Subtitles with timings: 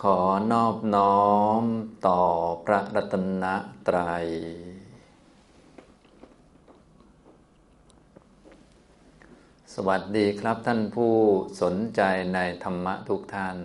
[0.00, 0.18] ขอ
[0.52, 1.26] นอบน้อ
[1.60, 1.62] ม
[2.06, 2.22] ต่อ
[2.64, 3.44] พระรัตน
[3.88, 4.26] ตรัย
[9.74, 11.14] สวัสดีครับท่านผู้
[11.62, 12.00] สนใจ
[12.34, 13.58] ในธรรมะทุกท่าน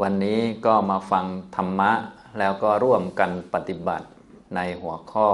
[0.00, 1.26] วันนี้ก็มาฟัง
[1.56, 1.92] ธรรมะ
[2.38, 4.08] แล้วก็ร่วมกันปฏิบัติ
[4.54, 5.28] ในหัวข้อ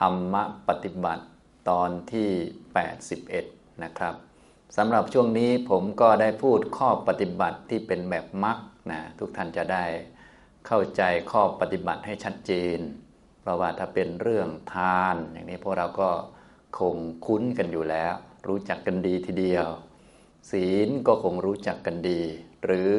[0.00, 1.24] ธรรมะปฏิบัติ
[1.68, 2.30] ตอนที่
[3.06, 4.29] 81 นะครับ
[4.76, 8.58] สำหรับช่วงนี้ผมก็ได้พูดข้อปฏิบัติที่เป็นแบบมัก
[8.90, 9.84] นะทุกท่านจะได้
[10.66, 12.78] เข้าใจข้อปฏิบัติให้ชัดเจน
[13.40, 16.10] เพราะว่าถ้าเป็นเรื่องทาน อย่างนี้พวกเราก็
[16.78, 18.14] คงคุ้นกันอยู่แล้ว
[18.48, 19.66] รู้จักกันดีทีเดียว
[20.50, 22.22] ศีลก็คงรู้จักกันดี
[22.64, 22.94] หรือ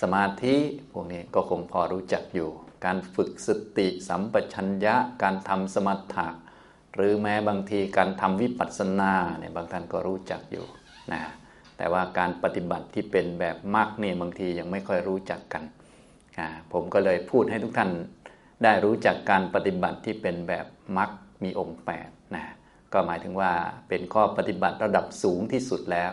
[0.00, 0.56] สมาธิ
[0.92, 2.50] พวกนี้ก็คงพอรู้จักอยู่
[2.84, 3.48] การฝึกส
[3.78, 6.28] ติสัมปชัญญะการทำสมถะ
[6.98, 10.66] หรือแม้บางทีการทำวิปัสสนาเนี่ยบางท่านก็รู้จักอยู่
[11.12, 11.22] นะ
[11.76, 15.62] แต่ว่าการปฏิบัติที่เป็นแบบมรรคนี่ยบางทียังไม่ค่อยรู้จักกัน
[16.38, 17.90] นะผมก็เลยพูดให้ทุกท่าน
[18.64, 20.66] ได้รู้จักการปฏิบัติที่เป็นแบบ
[20.98, 21.10] มรรค
[21.42, 22.44] มีองค์8นะ
[22.92, 23.52] ก็หมายถึงว่า
[23.88, 26.10] เป็นข้อปฏิบัติระดับสูงที่สุดแล้ว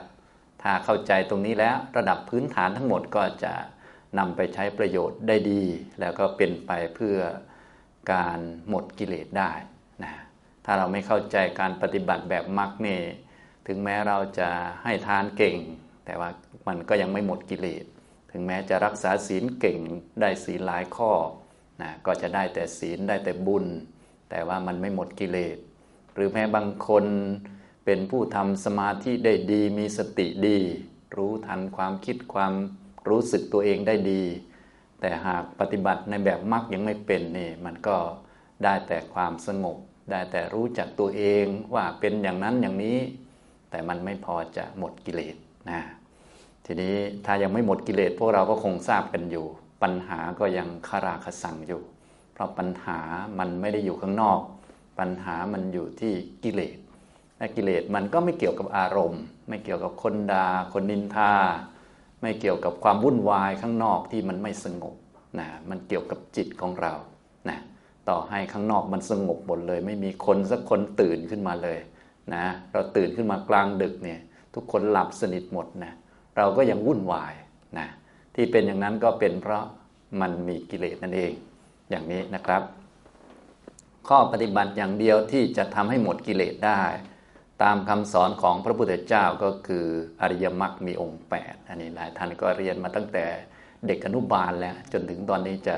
[0.61, 3.53] ถ้าเข้าใจตรงนี้แล้วระดับพื้นฐานทั้งหมดก็จะ
[4.17, 5.63] นำไปใช้ประโยชน์ได้ดี
[5.99, 7.17] แล้วก็เป็นไปเพื่อ
[8.11, 9.51] การหมดกิเลสได้
[10.65, 12.99] ถ้าเราไม่เข้าใจการปฏิบัติแบบมรรคนี่
[13.67, 14.49] ถึงแม้เราจะ
[14.83, 15.57] ให้ทานเก่ง
[16.05, 16.29] แต่ว่า
[16.67, 17.85] มันก็ยังไม่หมดกิเลส
[18.31, 19.79] ถึงแม้จะรักษาศีลเก่ง
[20.21, 21.11] ได้ศีลหลายข้อ
[21.81, 23.65] นะก็จะได้แต่ศีลได้แต่บุญ
[24.29, 25.57] แต่ว่ามันไม่หมดกิเลส
[26.13, 27.05] หรือแม้บางคน
[27.85, 30.59] เป็นผู้ทำสมาธิได้ดีมีสติดี
[31.17, 32.53] รู้ทันความคิดความ
[33.09, 34.23] รู้สึกตัวเองได้ดี
[35.01, 37.97] แต่หากปฏิบัติในแบบมรรคยังไม่เป็นนี่มันก็
[38.63, 39.77] ได้แต่ความสงบ
[40.09, 42.97] ได้แต่รู้จักตัวเองว่าเป็นอย่างนั้นอย่างนี้
[43.69, 45.35] แต่มันไม่พอจะหมดกิเลส
[45.69, 45.81] นะ
[46.65, 49.45] ทีนี้ถ้ายังไม่หมดกิเลสพวกเราก็คงทราบกันอยู่
[49.81, 51.81] ปัญหาก็ยังคาราคสังอยู่
[52.33, 52.99] เพราะปัญหา
[53.39, 54.39] มันไม่ได้อยู่ข้างนอก
[54.99, 56.13] ปัญหามันอยู่ที่
[56.43, 56.77] กิเลส
[57.37, 61.33] และกิเลสมันก็ไม่เกี่ยวกับอารมณ์ ไม่เกี่ยวกับคนดา่าคนนินทา
[62.21, 64.95] ไม่เกี่ยวกับความวุ่นวายข้างนอกที่มันไม่สงบ
[65.39, 66.93] นะมันเกี่ยวกับจิตของเรา
[67.49, 67.59] นะ
[68.09, 71.79] ต่อให้ข้างนอกมันสงบหมดเลย ไม่มีคนสักคนตื่นขึ้นมาเลย
[72.35, 74.19] นะเราตื่นขึ้นมากลางดึกเนี่ย
[74.55, 75.93] ทุกคนหลับสนิทหมดนะ
[76.37, 77.33] เราก็ยังวุ่นวาย
[77.77, 77.87] นะ
[78.35, 79.63] ที่เป็นอย่างนั้นก็เป็นเพราะ
[80.21, 81.31] มันมีกิเลสนั่นเอง
[81.89, 82.61] อย่างนี้นะครับ
[84.07, 86.81] ข้อปฏิบัติอย่างเดียวที่จะทำให้หมดกิเลสได้
[87.63, 89.85] ตามคำสอนของพระพุทธเจ้าก็คือ
[90.21, 93.25] อริยมรรคมีองค์ 8 อันนี้หลายท่านก็เรียนมาตั้งแต่
[93.87, 95.77] เด็กอนุบาลแล้ว จนถึงตอนนี้จะ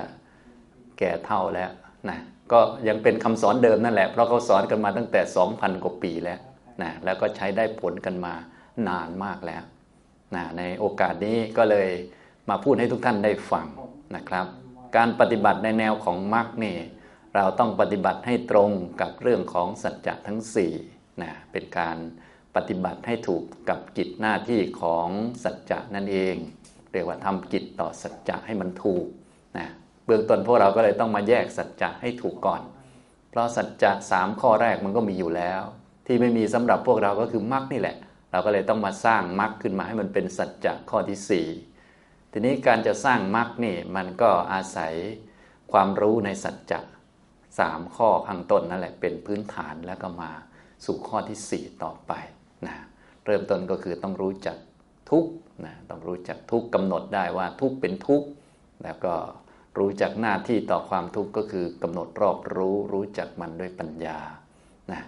[0.99, 1.71] แก่เท่าแล้ว
[2.09, 2.19] นะ
[2.51, 5.21] ก็ยังเป็นคำสอนเดิมนั่นแหละ เพราะเขาสอนกันมาตั้งแต่
[5.51, 6.39] 2,000 กว่าปีแล้ว
[6.81, 8.33] นะแล้วก็ใช้ได้ผลกันมา
[8.87, 9.63] นานมากแล้ว
[10.35, 11.89] นะในโอกาสนี้ก็เลย
[12.49, 13.67] มาพูดให้ทุกท่านได้ฟัง
[14.15, 14.45] นะครับ
[14.95, 16.77] การปฏิบัติในแนวของมรรคนี่
[17.35, 18.71] เราต้องปฏิบัติให้ตรง
[19.01, 20.39] กับเรื่องของสัจจะทั้ง
[20.81, 21.97] 4นะเป็นการ
[22.55, 25.07] ปฏิบัติให้ถูกกับกิจหน้าที่ของ
[25.43, 26.35] สัจจะนั่นเอง
[26.91, 29.05] เรียกว่าทำกิจต่อสัจจะให้มันถูก
[29.57, 29.67] นะ
[30.07, 32.61] เบื้องต้นพวกเราก็เลยต้องมาแยกสัจจะให้ถูกก่อน
[33.29, 35.61] เพราะสัจจะสามข้อแรกมันก็มีอยู่แล้ว
[36.05, 37.97] ที่ไม่มีสำหรับพวกเราก็คือมรรคนี่แหละ
[38.31, 41.47] เราก็เลยต้องมาสร้างมรรคขึ้นมาให้มันเป็นสัจจะข้อที่สี่
[42.31, 44.93] ทีนี้การจะสร้างมรรคนี่มันก็อาศัย
[45.71, 46.79] ความรู้ในสัจจะ
[47.59, 50.31] สามข้อข้างต้นนั่นแหละเป็นพื้นฐานแล้วก็มา
[50.85, 52.11] สู่ข้อที่สี่ต่อไป
[52.67, 52.75] นะ
[53.25, 54.57] เริ่มต้นก็คือต้องรู้จัก
[55.09, 55.25] ทุก
[55.65, 58.23] นะต้องรู้จักทุกกำหนดได้ว่าทุกเป็นทุก
[58.83, 59.13] แล้วก็
[59.77, 64.17] รู้จักหน้าที่ต่อความทุกข์ก็คือกำหนดรอบรู้รู้จักมันด้วยปัญญา
[64.91, 65.01] นะ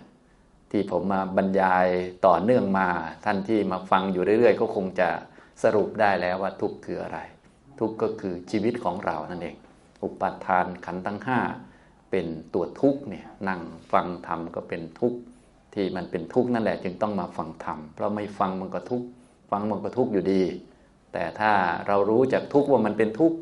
[0.72, 1.88] ที่ผมมาบรรยาย
[2.28, 2.88] ต่อเนื่องมา
[3.25, 5.09] ท่านที่มาฟังอยู่เรื่อยๆ ก็คงจะ
[5.63, 7.19] สรุปได้แล้วว่าทุกข์คืออะไร
[7.80, 9.56] ทุกข์ก็คือชีวิตของเรานั่นเอง
[10.03, 11.40] อุปาทานขันธ์ทั้งห้า
[12.12, 15.19] เป็นตัวทุกข์เนี่ยนั่งฟังธรรมก็เป็นทุกข์
[15.74, 19.07] ที่มันเป็นทุกข์นั่นแหละจึงต้องมาฟังธรรมเพราะไม่ฟังมันก็ทุกข์
[19.51, 20.44] ฟังมันก็ทุกข์อยู่ดี
[21.13, 21.51] แต่ถ้า
[21.88, 23.38] เรารู้จากทุกข์ว่ามันเป็นทุกข์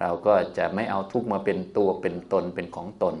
[0.00, 3.14] เราก็จะไม่เอาทุกมาเป็นตัวเป็นตนเป็นของตน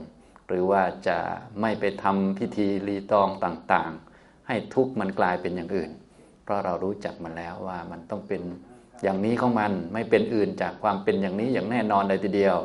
[0.46, 1.18] หรือว่าจะ
[1.60, 5.90] ไม่ไปทำพิธีรีตองต่างๆ ให้ทุกมันกลายเป็นอย่างอื่น
[6.44, 8.42] เพราะเรารู้จักมันแล้วว่ามันต้องเป็น
[9.02, 12.56] อย่างนี้ของมันไม่เป็นอื่นจากความเป็นอย่างนี้อย่างแน่นอนเลยทีเดียว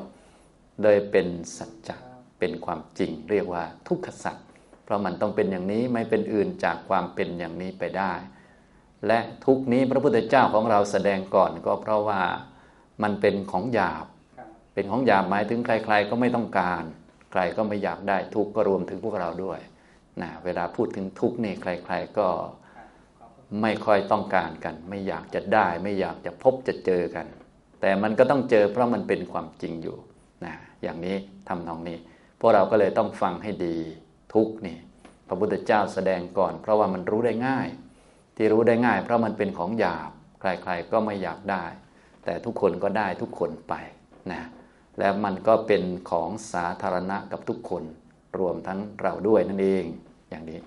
[0.84, 1.28] เลยเป็น
[1.58, 1.96] สัจจะ
[2.40, 4.38] เป็นความจริง เรียกว่าทุกขสัจ
[4.84, 8.14] เพราะมันต้องเป็นอย่างนี้ไม่เป็นอื่นจากความเป็นอย่างนี้ไปได้
[9.08, 12.22] และทุกนี้พระพุทธเจ้าของเราแสดงก่อนก็เพราะว่า
[13.04, 14.06] มันเป็นของหยาบ
[14.74, 16.84] เป็นของหยาบหมายถึงใคร ๆ ก็ไม่ต้องการ
[17.32, 19.60] ใครก็ไม่อยากได้ทุกก็รวมถึงพวกเราด้วย
[20.22, 22.28] นะเวลาพูดถึงทุกนี่ใคร ๆก็
[23.62, 27.26] ไม่ค่อยต้องการกัน ไม่อยากจะได้ ไม่อยากจะพบจะเจอกัน
[27.82, 29.98] แต่มันก็ต้องเจอเพราะมันเป็นความจริงอยู่
[30.46, 31.16] นะอย่างนี้
[31.48, 31.98] ทำนองนี้
[32.40, 33.78] พวกเราก็เลยต้องฟังให้ดี
[34.34, 34.78] ทุกนี่
[35.28, 37.68] พระพุทธเจ้าแสดงก่อน เพราะว่ามันรู้ได้ง่าย
[38.36, 41.64] ที่รู้ได้ง่าย เพราะมันเป็นของหยาบ ใครๆก็ไม่อยากได้
[42.26, 43.74] แต่ทุกคนก็ได้ทุกคนไป
[44.32, 44.42] นะ
[45.00, 47.84] แล้วมันก็เป็นของสาธารณะกับทุกคน
[48.40, 49.86] รวมทั้งเราด้วยนั่นเอง
[50.30, 50.60] อย่างนี้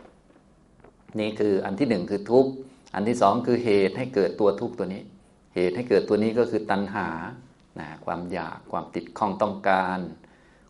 [1.21, 2.51] นี่คืออันที่หนึ่งคือทุกข์
[2.95, 5.03] อันที่สองคือเหตุให้เกิดตัวทุกข์ตัวนี้
[5.55, 7.09] เหตุให้เกิดตัวนี้ก็คือตัณหา
[7.81, 9.99] นะความอยากความติดข้องต้องการ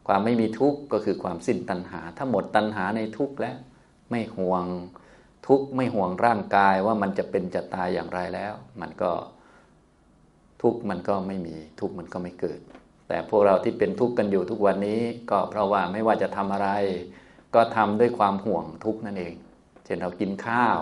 [0.06, 3.56] ความไม่มีทุกข์ก็คือความสิ้นตัณหา ถ้าหมดตัณหาในทุกข์แล้ว
[4.11, 4.64] ไม่ห่วง
[5.46, 9.11] ทุกข์ไม่ห่วงร่างกายว่ามันจะเป็นจะตายอย่างไรแล้ว มันก็
[10.62, 12.60] ทุกมันก็ไม่มี ทุกมันก็ไม่เกิด
[13.08, 15.00] แต่พวกเราที่เป็นทุกข์กันอยู่ทุกวันนี้
[15.31, 16.69] ก็เพราะว่าไม่ว่าจะทำอะไร
[17.55, 19.34] ก็ทำด้วยความห่วงทุกข์นั่นเอง
[19.84, 20.78] เช่นเรากินข้าว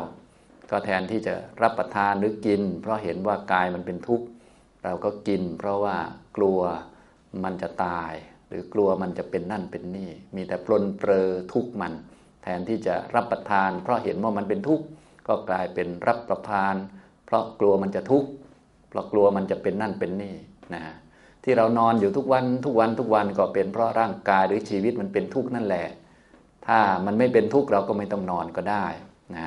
[0.71, 4.27] ก็แทนที่จะรับประทานหรือกิน เพราะเห็นว่ากายมันเป็นทุกข์
[4.85, 5.97] เราก็กิน เพราะว่า
[6.37, 6.61] กลัว
[7.45, 8.13] มันจะตาย
[8.49, 11.93] หรือกลัวมันจะเป็นนั่นเป็นนี่ มีแต่ปลนเปลือทุกข์มัน
[12.43, 14.85] แทนที่จะรับประทาน เพราะเห็นว่ามันเป็นทุกข์
[15.29, 16.75] ก็กลายเป็นรับประทาน
[17.27, 18.29] เพราะกลัวมันจะทุกข์
[18.97, 20.35] เรากลัวมันจะเป็นนั่นเป็นนี่
[20.75, 20.83] นะ
[21.45, 25.87] ที่เรานอนอยู่ทุกวันทุกวันทุกวันก็เป็นเพราะร่างกายหรือชีวิตมันเป็นทุกข์นั่นแหละ
[26.67, 28.87] ถ้ามันไม่เป็นทุกข์เราก็ไม่ต้องนอนก็ได้
[29.37, 29.47] นะ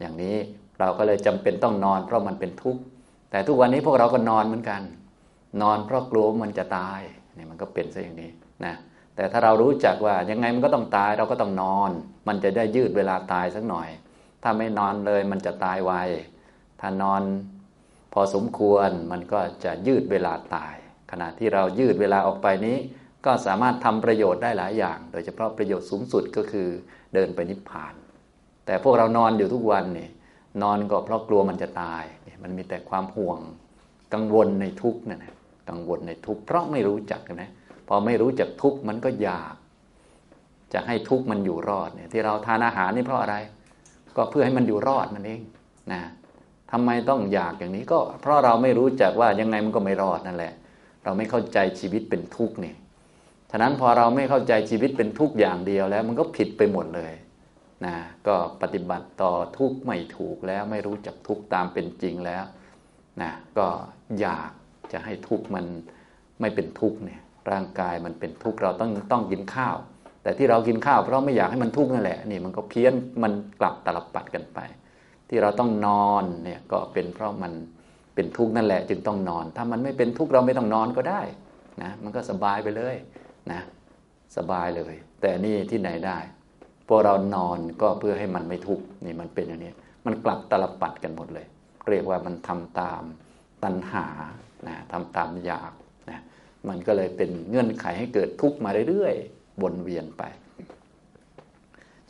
[0.00, 0.36] อย่างนี้
[0.80, 2.80] เราก็เลยจำเป็นต้องนอน เพราะมันเป็นทุกข์
[3.30, 4.82] แต่ทุกวันนี้พวกเราก็นอนเหมือนกัน
[5.62, 7.00] นอนเพราะกลัวมันจะตาย
[7.36, 8.30] นี่มันก็เป็นซะอย่างนี้
[8.64, 8.74] นะ
[9.16, 11.90] แต่ถ้าเรารู้จักว่ายังไงมันก็ต้องตายเราก็ต้องนอน
[12.28, 13.88] มันจะได้ยืดเวลาตายสักหน่อย
[14.42, 15.92] ถ้าไม่นอนเลยมันจะตายไว
[16.80, 17.22] ถ้านอน
[18.12, 20.74] พอสมควรมันก็จะยืดเวลาตาย
[21.10, 22.76] ขณะที่เรายืดเวลาออกไปนี้
[23.26, 26.68] ก็สามารถทำประโยชน์ได้หลายอย่าง โดยเฉพาะประโยชน์สูงสุดก็คือ
[27.14, 27.94] เดินไปนิพพาน
[28.66, 30.10] แต่พวกเรานอนอยู่ทุกวันเนี่ย
[30.62, 32.04] นอนก็เพราะกลัวมันจะตาย
[32.42, 33.38] มันมีแต่ความห่วง
[34.14, 35.34] กังวลในทุกข์นั่นแหละ
[35.70, 37.50] กังวลในทุกข์เพราะไม่รู้จักนะ
[37.88, 39.54] พอไม่รู้จักทุกข์มันก็อยาก
[40.72, 43.36] จะให้ทุกข์มันอยู่รอดเนี่ยที่เราทานอาหารนี่เพราะอะไร
[44.16, 45.40] ก็เพื่อให้มันอยู่รอดนั่นเอง
[45.92, 46.00] นะ
[46.72, 50.52] ทำไมต้องอยากอย่างนี้ก็ เพราะเราไม่รู้จักว่ายังไงมันก็ไม่รอดนั่นแหละ
[51.04, 52.74] เราไม่เข้าใจชีวิตเป็นทุกข์นี่
[53.50, 57.12] ฉะนั้นพอเราไม่เข้าใจชีวิตเป็นทุกข์อย่างเดียวแล้ว มันก็ผิดไปหมดเลย
[57.86, 57.96] นะ
[58.26, 62.44] ก็ปฏิบัติต่อทุกข์ไม่ถูกแล้วไม่รู้จักทุกข์ตามเป็นจริงแล้ว
[63.22, 63.66] นะก็
[64.20, 64.50] อยาก
[64.92, 65.64] จะให้ทุกข์มัน
[66.40, 67.20] ไม่เป็นทุกข์เนี่ย
[67.50, 69.76] ร่างกายมันเป็นทุกข์เราต้องต้องกินข้าว
[70.22, 74.58] แต่ที่เรากินข้าวเพราะไม่อยากให้มันทุกข์นั่นแหละนี่มันก็เพี้ยนมันกลับตลบปัดกันไป
[75.30, 77.52] ที่เราต้องนอนเนี่ยก็เป็นเพราะมัน
[78.14, 81.22] เป็นทุกข์นั่นแหละ จึงต้องนอน ถ้ามันไม่เป็นทุกข์เราไม่ต้องนอนก็ได้
[81.82, 82.96] นะมันก็สบายไปเลย
[83.50, 83.60] นะ
[84.36, 86.18] สบายเลย แต่นี่ที่ไหนได้
[86.88, 89.72] พวกเรานอนก็เพื่อให้มันไม่ทุกข์นี่มันเป็นอย่างนี้
[90.06, 91.46] มันกลับตลปัดกันหมดเลย
[91.88, 93.02] เรียกว่ามันทำตาม
[93.64, 94.06] ตัณหา
[94.66, 95.72] นะทำตามอยาก
[96.10, 96.20] นะ
[96.68, 100.22] มันก็เลยเป็นเงื่อนไขให้เกิดทุกข์มาเรื่อยๆวนเวียนไป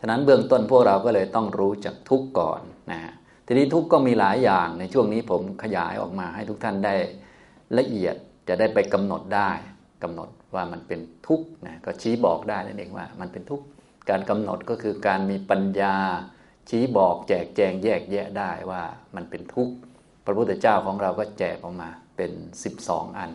[0.00, 3.00] ฉะนั้นเบื้องต้นพวกเราก็เลยต้องรู้จักทุกข์ก่อน นะ
[3.46, 6.94] ทีนี้ทุกข์ก็มีหลายอย่างในช่วงนี้ผมขยายออกมาให้ทุกท่านได้
[7.78, 8.14] ละเอียด
[8.48, 9.50] จะได้ไปกำหนดได้
[10.02, 13.64] กำหนดว่ามันเป็นทุกข์นะก็ชี้บอกได้นั่นเองว่า มันเป็นทุกข์
[14.10, 15.94] การกำหนดก็คือการมีปัญญา
[16.70, 18.82] ชี้บอกแจกแจงแยกแยะได้ว่า
[19.16, 19.74] มันเป็นทุกข์
[20.24, 22.32] พระพุทธเจ้าของเราก็แจกออกมาเป็น
[22.74, 23.30] 12 อัน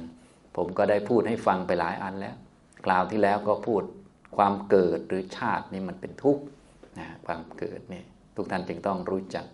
[0.56, 2.36] ผมก็ได้พูดให้ฟังไปหลายอันแล้ว
[2.86, 3.82] กล่าวที่แล้วก็พูด
[4.38, 6.44] ความเกิดหรือชาตินี่มันเป็นทุกข์
[7.00, 8.04] นะความเกิดนี่
[8.36, 9.46] ทุกท่านจึงต้องรู้จัก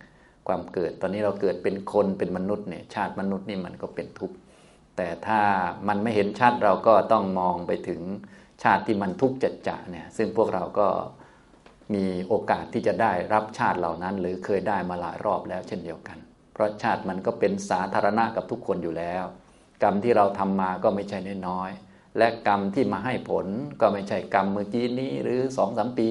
[0.47, 4.35] ความเกิด ตอนนี้เราเกิดเป็นคนเป็นมนุษย์เนี่ยชาติมนุษย์นี่มันก็เป็นทุกข์
[4.97, 5.41] แต่ถ้า
[5.87, 8.01] มันไม่เห็นชาติเราก็ต้องมองไปถึง
[8.63, 10.87] ชาติที่มันทุกข์จัดจะเนี่ยซึ่งพวกเราก็
[11.93, 16.17] มีโอกาสที่จะได้รับชาติเหล่านั้น หรือเคยได้มาหลายรอบแล้วเช่นเดียวกัน
[16.53, 19.23] เพราะชาติมันก็เป็นสาธารณะกับทุกคนอยู่แล้ว
[19.83, 23.45] กรรมที่เราทำมาก็ไม่ใช่น้อยๆและกรรมที่มาให้ผล
[23.81, 26.09] ก็ไม่ใช่กรรมเมื่อกี้นี้หรือสองสามปี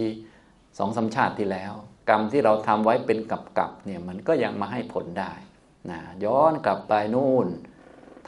[0.78, 1.72] สองสาชาติที่แล้ว
[2.10, 5.32] กรรมที่เราทำไว้เป็นกับกับเนี่ยมันก็ยังมาให้ผลได้
[5.90, 7.46] นะย้อนกลับไปนู่น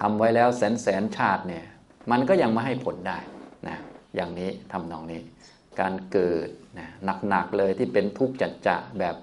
[0.00, 1.64] ทำไว้แล้วแสนแสนชาติเนี่ย
[2.10, 3.18] มันก็ยังมาให้ผลได้
[3.68, 3.78] นะ
[4.14, 5.20] อย่างนี้ทำนองนี้
[5.80, 6.48] การเกิด
[6.78, 6.88] นะ
[7.28, 9.16] หนักๆเลยที่เป็นทุกข์จัดจะแบบ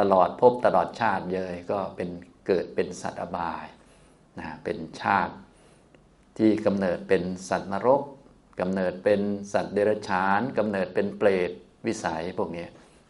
[0.00, 2.08] ตลอดพบตลอดชาติเลยก็เป็น
[2.46, 3.64] เกิดเป็นสัตว์อบาย
[4.38, 5.34] นะเป็นชาติ
[6.38, 8.02] ที่กำเนิดเป็นสัตว์นรก
[8.60, 9.20] กำเนิดเป็น
[9.52, 11.50] สัตว์เดรัจฉานกำเนิดเป็นเปรต
[11.86, 12.66] วิสัยพวกนี้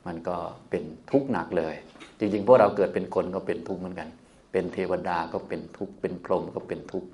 [0.08, 0.36] มันก็
[0.70, 1.74] เป็นทุกข์หนักเลย
[2.18, 4.08] จริงๆพวกเราเกิดเป็นคนก็เป็นทุกข์เหมือนกัน
[4.52, 7.08] เป็นเทวดาก็เป็นทุกข์เป็นพรหมก็เป็นทุกข์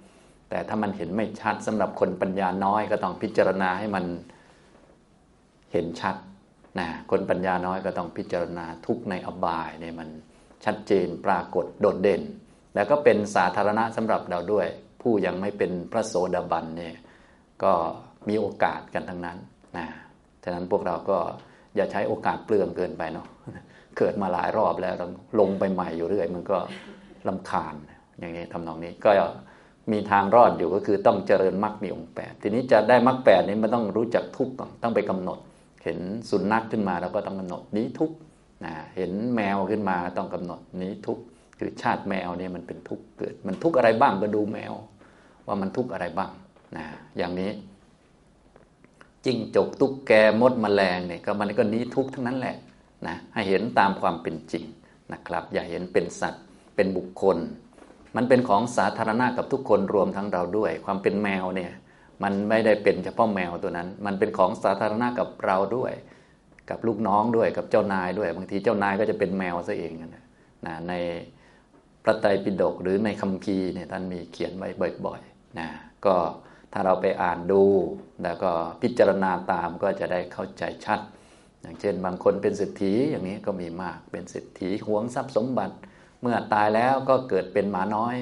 [0.50, 4.04] แต่ถ้ามันเห็นไม่ชัดสำหรับคนปัญญาน้อยก็ต้องพิจารณาให้มัน
[5.72, 6.16] เห็นชัด
[6.78, 10.08] นะคนปัญญาน้อยก็ต้องพิจารณาทุกในอบายเนี่ยมัน
[10.64, 12.22] ชัดเจนปรากฏโดดเด่น
[12.74, 14.66] แล้วก็เป็นสาธารณะสำหรับเราด้วย
[15.02, 16.96] ผู้ยังไม่เป็นพระโสดาบันเนี่ย
[17.62, 17.72] ก็
[18.28, 19.38] มีโอกาสกันทั้งนั้น
[19.76, 19.86] นะ
[20.44, 21.18] ฉะนั้นพวกเราก็
[21.76, 23.26] อย่าใช้โอกาสเปลืองเกินไปเนาะ
[23.98, 24.94] เกิดมาหลายรอบแล้ว
[25.40, 26.58] ลงไปใหม่อยู่เรื่อย มันก็
[27.28, 27.74] ลำคาญ
[28.18, 29.10] อย่างนี้ทำนองนี้ก็
[29.92, 35.38] มีทางรอดอยู่ก็คือต้องเจริญมรรคมีองค์แปดทีนี้จะได้มรรคแปดนี้มันต้องรู้จักทุกข์ก่อนต้องไปกำหนด
[35.84, 35.98] เห็น
[36.30, 38.16] สุนัขขึ้นมาแล้วก็ต้องกำหนดนี้ทุกข์
[38.96, 41.22] เห็นแมวขึ้นมาต้องกำหนดนี้ทุกข์
[41.58, 44.74] คือชาติแมวเนี่ยมันเป็นทุกข์เกิด มันทุกข์อะไรบ้างก็ดูแมว
[45.46, 46.30] ว่ามันทุกข์อะไรบ้าง
[46.76, 46.86] นะ
[47.18, 47.50] อย่างนี้
[49.24, 52.56] จิ้งจกตุ๊กแกมดมแมลงเนี่ยก็มันก็นี้ทุกทั้งนั้นแหละ
[53.06, 54.64] นะให้เห็นตามความเป็นจริง
[55.12, 56.44] นะครับ อย่าเห็นเป็นสัตว์
[56.76, 57.38] เป็นบุคคล
[58.16, 61.72] มันเป็นของสาธารณะกับทุกคนรวมทั้งเราด้วย ความเป็นแมวเนี่ย
[62.22, 65.92] มันไม่ได้เป็นเฉพาะแมวตัวนั้น มันเป็นของสาธารณะกับเราด้วย
[66.70, 70.24] กับลูกน้องด้วยกับเจ้านายด้วย บางทีเจ้านายก็จะเป็นแมวซะเองนะ
[70.66, 70.92] นะใน
[72.04, 74.68] พระไตรปิฎกหรือในคัมภีร์เนี่ยท่านมีเขียนไว้
[75.06, 75.68] บ่อยๆนะ
[76.06, 76.14] ก็
[76.76, 77.62] ถ้าเราไปอ่านดู
[78.22, 78.50] แล้วก็
[78.82, 81.00] พิจารณาตามก็จะได้เข้าใจชัด
[81.60, 85.74] อย่างเช่น บางคนเป็นเศรษฐีอย่างนี้ก็มีมากเป็นเศรษฐีหวงทรัพย์สมบัติ
[86.22, 88.16] เมื่อตายแล้วก็เกิดเป็นหมาน้อย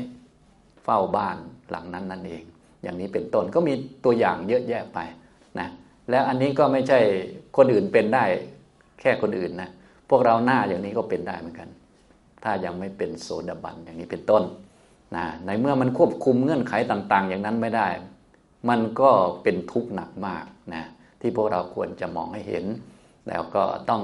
[0.85, 1.37] เฝ้าบ้าน
[1.71, 2.43] หลังนั้นนั่นเอง
[2.83, 4.99] อย่างนี้เป็นต้นก็มีตัวอย่างเยอะแยะไป
[5.59, 5.69] นะ
[6.11, 6.99] แล้วอันนี้ก็ไม่ใช่
[7.57, 8.25] คนอื่นเป็นได้
[9.01, 9.71] แค่คนอื่นนะ
[10.09, 11.69] พวกเราหน้าอย่างนี้ก็เป็นได้เหมือนกัน
[12.43, 14.43] ถ้ายังไม่เป็นโสดาบันอย่างนี้เป็นต้น
[15.17, 17.89] นะในเมื่อมันควบคุมเงื่อนไขต่าง ๆ อย่างนั้นไม่ได้
[18.69, 19.11] มันก็
[19.43, 20.85] เป็นทุกข์หนักมากนะ
[21.21, 22.67] ที่พวกเราควรจะมองให้เห็น
[23.29, 24.03] แล้วก็ต้อง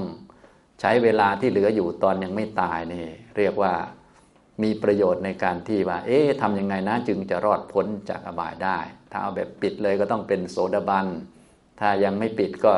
[0.80, 3.06] ใช้เวลาที่เหลืออยู่ตอนยังไม่ตายนี่
[3.38, 3.72] เรียกว่า
[4.62, 8.78] มีประโยชน์ในการที่ว่า เอ๊ะทำยังไงนะจึงจะรอดพ้นจากอบายได้
[9.10, 11.06] ถ้าเอาแบบปิดเลยก็ต้องเป็นโสดาบัน
[11.80, 12.74] ถ้ายังไม่ปิดก็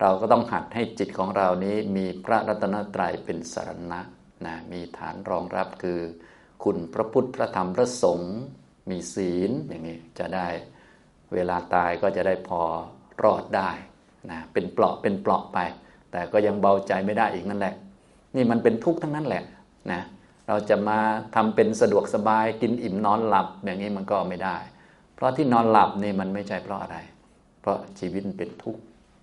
[0.00, 4.00] เราก็ต้องหัดให้จิตของเรานี้มีพระรัตนตรัยเป็นสารณะ
[4.46, 6.00] นะมีฐานรองรับคือ
[6.64, 8.34] คุณพระพุทธพระธรรมพระสงฆ์
[8.90, 10.48] มีศีลอย่างนี้จะได้
[11.34, 12.60] เวลาตายก็จะได้พอ
[13.22, 13.70] รอดได้
[14.30, 15.58] นะเป็นเปลาะเป็นเปลาะไป
[16.12, 17.74] แต่ก็ยังเบาใจไม่ได้อีกนั่นแหละ
[18.36, 19.44] นี่มันเป็นทุกข์ทั้งนั้นแหละ
[19.92, 20.00] นะ
[20.48, 20.98] เราจะมา
[21.34, 24.56] ทำเป็นสะดวกสบายกินอิ่มนอนหลับอย่างนี้มันก็ไม่ได้
[25.14, 26.96] เพราะที่นอนหลับนี่มันไม่ใช่เพราะอะไร
[27.60, 28.80] เพราะชีวิตเป็นทุกข์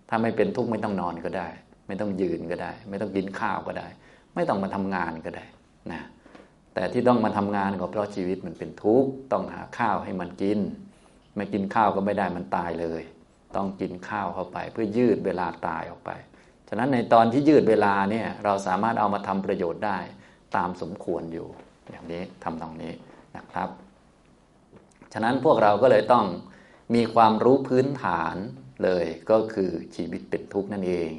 [0.10, 1.48] ถ้าไม่เป็นทุกข์ไม่ต้องนอนก็ได้
[1.88, 3.88] ไม่ต้องยืนก็ได้ ไม่ต้องกินข้าวก็ได้
[4.36, 5.46] ไม่ต้องมาทำงานก็ได้
[5.92, 6.02] นะ
[6.74, 10.60] แต่ที่ต้องมาทำงานก็เพราะชีวิตมันเป็นทุกข์ต้องหาข้าวให้มันกิน
[11.38, 13.02] ไม่กินข้าวก็ไม่ได้มันตายเลย
[13.56, 16.12] ต้องกินข้าวเข้าไป เพื่อยืดเวลาตายออกไป
[16.70, 19.98] ฉะนั้นในตอนที่ยืดเวลาเนี่ยเราสามารถเอามาทำประโยชน์ได้
[20.56, 21.48] ตามสมควรอยู่
[21.92, 22.94] อย่างนี้ทำตรงนี้
[23.38, 23.70] นะครับ
[25.14, 26.26] ฉะนั้นพวกเราก็เลยต้อง
[26.96, 28.36] มีความรู้พื้นฐาน
[28.84, 31.10] เลยก็คือชีวิตเป็นทุกข์นั่นเอง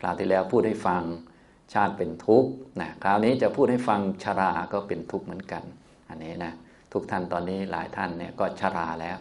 [0.00, 1.02] คราวที่แล้วพูดให้ฟัง
[1.72, 5.62] ชาติเป็นทุกข์นะคราวนี้จะพูดให้ฟังชราก็เป็นทุกข์เหมือนกัน
[6.08, 6.52] อันนี้นะ
[6.92, 9.16] ทุกท่านตอนนี้หลายท่านเนี่ยก็ชราแล้ว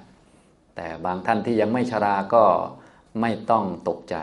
[0.75, 2.43] แต่บางท่านที่ยังไม่ชราก็
[3.21, 4.15] ไม่ต้องตกใจ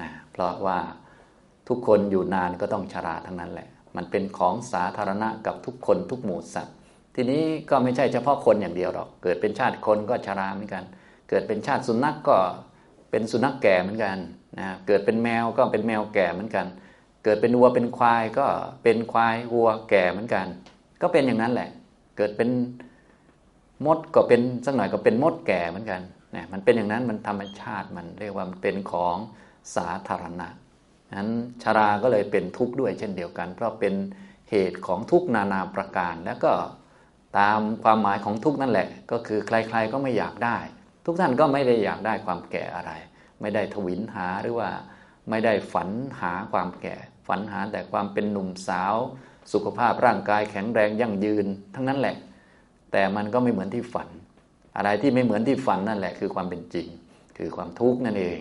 [0.00, 0.78] นะเพราะว่า
[1.68, 6.76] ทุกคนอยู่นานก็ต้องชราทั้งนั้นแหละ มันเป็นของสาธารณะกับทุกคนทุกหมู่สัตว์
[7.14, 10.84] ทีนี้ก็ไม่ใช่เฉพาะคนอย่างเดียวหรอก เกิดเป็นชาติคนก็ชราเหมือนกัน
[11.28, 12.36] เกิดเป็นชาติสุนัขกก็
[13.10, 14.16] เป็นสุนัขแก่เหมือนกัน
[14.58, 16.66] นะเกิดเป็นแมวก็เป็นแมวแก่เหมือนกัน
[17.24, 18.46] เกิดเป็นวัวเป็นควายก็
[18.82, 20.46] เป็นควายวัวแก่เหมือนกัน
[21.02, 21.70] ก็เป็นอย่างนั้นแหละ
[22.16, 22.48] เกิดเป็น
[23.86, 26.00] มดก็เป็นสักหน่อยก็เป็นมดแก่เหมือนกัน
[26.34, 29.16] นะมันเป็นอย่างนั้นมันธรรมชาติมันเรียกว่ามันเป็นของ
[29.76, 30.48] สาธารณะ
[31.16, 31.30] นั้น
[31.62, 33.94] ชาราก็เลยเป็นทุกข์ด้วยเช่นเดียวกัน เพราะเป็น
[34.50, 36.52] เหตุของทุกนานาประการ แล้วก็
[37.38, 40.58] ตามความหมายของทุกนั่นแหละ ก็คือใครๆก็ไม่อยากได้
[41.06, 42.92] ทุกท่านก็ไม่ได้อยากได้ความแก่อะไร
[43.40, 44.70] ไม่ได้ทวินหาหรือว่า
[45.30, 46.96] ไม่ได้ฝันหาความแก่
[47.28, 48.94] ฝันหาแต่ความเป็นหนุ่มสาว
[49.52, 52.16] สุขภาพร่างกายแข็งแรงยั่งยืน ทั้งนั้นแหละ
[52.92, 54.08] แต่มันก็ไม่เหมือนที่ฝัน
[54.76, 56.88] อะไรที่ไม่เหมือนที่ฝันนั่นแหละ คือความเป็นจริง
[57.38, 58.38] คือความทุกข์นั่นเอง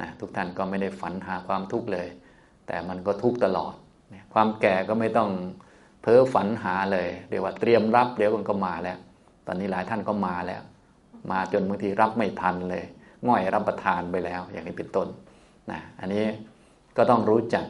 [0.00, 2.08] นะทุกท่านก็ไม่ได้ฝันหาความทุกข์เลย
[2.66, 3.74] แต่มันก็ทุกข์ตลอด
[4.34, 5.30] ความแก่ก็ไม่ต้อง
[6.02, 8.98] เพ้อฝันหาเลยเรียกว่าเตรียมรับเดี๋ยวมันก็มาแล้ว
[9.46, 10.62] ตอนนี้หลายท่านก็มาแล้ว
[11.30, 12.84] มาจนบางทีรับไม่ทันเลย
[13.26, 15.08] ง่อยรับประทานไปแล้ว อย่างนี้เป็นต้น
[15.70, 16.24] นะอันนี้
[16.96, 17.66] ก็ต้องรู้จัก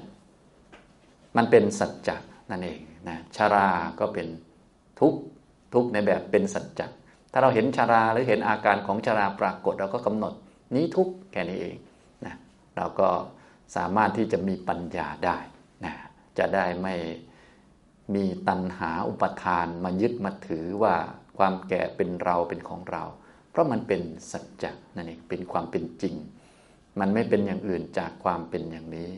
[1.37, 2.17] มันเป็นสัจจะ
[2.51, 3.69] นั่นเองนะชารา
[4.01, 4.27] ก็เป็น
[5.01, 5.21] ทุกข์
[5.73, 6.87] ทุกในแบบเป็นสัจจะ
[7.33, 10.33] ถ้าเราเห็นชาราหรือเห็นอาการของชาราปรากฏเราก็กำหนด
[10.75, 11.77] นี้ทุกแค่นี้เอง
[12.27, 12.35] นะ
[12.77, 13.09] เราก็
[13.77, 15.39] สามารถที่จะมีปัญญาได้
[15.85, 15.95] นะ
[16.39, 16.95] จะได้ไม่
[18.15, 20.95] มีตัณหาอุปทานมายึดมาถือว่า
[21.39, 23.03] ความแก่เป็นเราเป็นของเรา
[23.51, 24.01] เพราะมันเป็น
[24.33, 26.15] สัจจะนั่นเองเป็นความเป็นจริง
[27.01, 29.11] มันไม่เป็นอย่างอื่นจากความเป็นอย่างนี้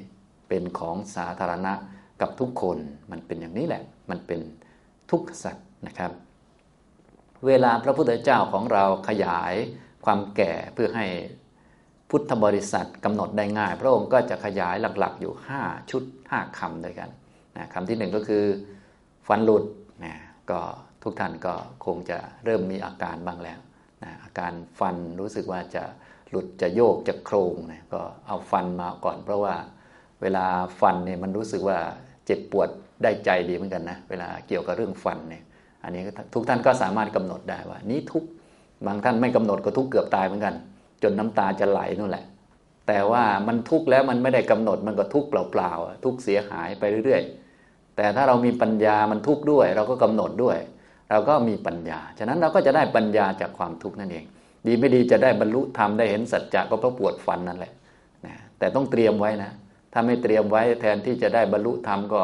[0.49, 1.73] เป็นของสาธารณะ
[2.21, 2.79] กับทุกคน
[3.11, 4.41] มันเป็นอย่างนี้แหละ มันเป็น
[5.11, 6.13] ทุกขสัตว์นะครับ
[7.47, 9.55] เวลาพระพุทธเจ้าของเราขยาย
[10.05, 11.07] ความแก่เพื่อให้
[12.11, 15.33] พุทธบริษัทกำหนดได้ง่าย พระองค์ก็จะขยายหลักๆ อยู่
[15.63, 17.11] 5 ชุด 5คำด้วยกัน
[17.57, 18.45] นะคำที่หนึ่งก็คือ
[19.27, 19.65] ฟันหลุด
[20.05, 20.15] นะ
[20.51, 20.61] ก็
[21.03, 21.55] ทุกท่านก็
[21.87, 23.61] คงจะเริ่มมีอาการบ้างแล้ว
[24.03, 25.85] นะอาการฟันรู้สึกว่าจะ
[26.31, 29.55] หลุดจะโยกจะโครงนะก็เอาฟันมาก่อน เพราะว่า
[30.23, 30.45] เวลา
[30.81, 31.79] ฟันเนี่ยมันรู้สึกว่า
[32.27, 32.69] เจ็บปวด
[33.03, 35.43] ได้ใจดีเหมือนกันนะเวลาเกี่ยวกับเรื่องฟันเนี่ย
[35.85, 36.03] อันนี้
[36.35, 38.25] ทุกท่านก็สามารถกำหนดได้ว่า นี้ทุก
[38.87, 40.55] บางท่านไม่กำหนดก็ทุกเกือบตายเหมือนกัน
[41.03, 42.25] จนน้ำตาจะไหลนู่นแหละ
[42.89, 50.59] แต่ว่ามันทุกแล้วมันไม่ได้กำหนดมันก็ทุกเปล่าๆทุกเสียหายไปเรื่อยๆ แต่ถ้าเรามีปัญญามันทุกด้วย เราก็กำหนดด้วย
[51.11, 54.25] เราก็มีปัญญา ฉะนั้นเราก็จะได้ปัญญาจากความทุกข์นั่นเอง
[54.67, 57.73] ดีไม่ดีจะได้บรรลุธรรมได้เห็นสัจจะก็เพราะปวดฟันนั่นแหละ
[58.27, 59.51] นะแต่ต้องเตรียมไว้นะ
[59.93, 62.23] ถ้าไม่เตรียมไว้แทนที่จะได้บรรลุธรรมก็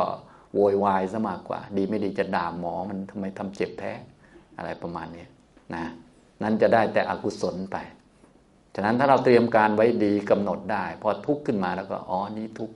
[0.55, 3.93] โวยวายซะมากกว่า ดีไม่ดีจะด่าหมอมันทำไมทำเจ็บแท้
[4.57, 5.25] อะไรประมาณนี้
[5.75, 5.85] นะ
[6.43, 7.77] นั้นจะได้แต่อกุศลไป
[8.75, 12.75] ฉะนั้นถ้าเราเตรียมการไว้ดีกำหนดได้ พอทุกข์ขึ้นมาแล้วก็อ๋อนี้ทุกข์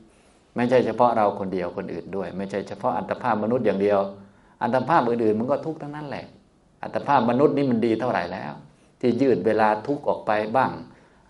[0.56, 3.98] ไม่ใช่เฉพาะเราคนเดียวคนอื่นด้วย ไม่ใช่เฉพาะอัตภาพมนุษย์อย่างเดียว
[4.62, 6.26] อัตภาพอื่นๆมันก็ทุกข์ทั้งนั้นแหละ
[6.82, 8.52] อัตภาพมนุษย์นี่มันดีเท่าไหร่แล้ว
[9.00, 10.70] ที่ยืดเวลาทุกข์ออกไปบ้าง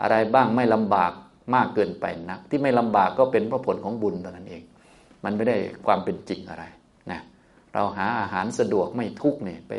[0.02, 1.12] อะไรบ้างไม่ลำบาก
[1.54, 4.62] มากเกินไปนัก ที่ไม่ลำบากก็เป็นเพราะผลของบุญเท่านั้นเอง
[5.25, 6.64] มันไม่ได้ความเป็นจริงอะไร
[7.11, 7.21] นะ
[7.75, 9.73] เราหาอาหารสะดวกไม่ทุกเนี่ยไป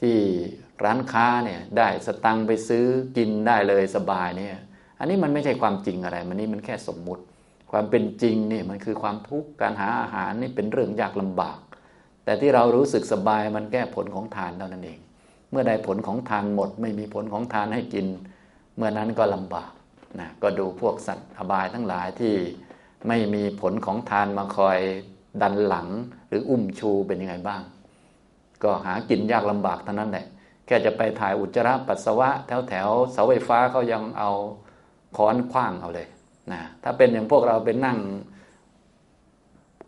[0.00, 0.16] ที่
[0.84, 2.84] ร้านค้าเนี่ยได้สตังไปซื้อ
[3.16, 4.56] กินได้เลยสบายเนี่ย
[4.98, 7.22] อันนี้มันไม่ใช่ความจริงอะไร มันนี่มันแค่สมมุติ
[7.70, 11.58] ความเป็นจริงนี่มันคือความทุกข์การหาอาหารนี่เป็นเรื่องยากลำบาก
[12.24, 14.98] แต่ที่เรารู้สึกสบายมันแก้ผลของทานเท่านั้นเอง
[15.50, 18.06] เมื่อใดผลของทานหมด ไม่มีผลของทานให้กิน
[18.76, 19.72] เมื่อนั้นก็ลำบาก
[20.20, 22.34] นะก็ดูพวกสัตว์อบายทั้งหลายที่
[23.08, 24.78] ไม่มีผลของทานมาคอย
[25.42, 25.88] ดันหลัง
[26.28, 27.62] หรืออุ้มชูเป็นยังไงบ้าง
[28.62, 30.26] ก็หากินยากลำบากเท่านั้นแหละ
[30.66, 34.30] แค่จะไปถ่ายอุจจาระปัสสาวะแถวแถวเสาไฟฟ้าเขายังเอา
[35.16, 36.08] ค้อนคว้างเอาเลย
[36.52, 37.98] นะถ้าเป็นอย่างพวกเราเป็นนั่ง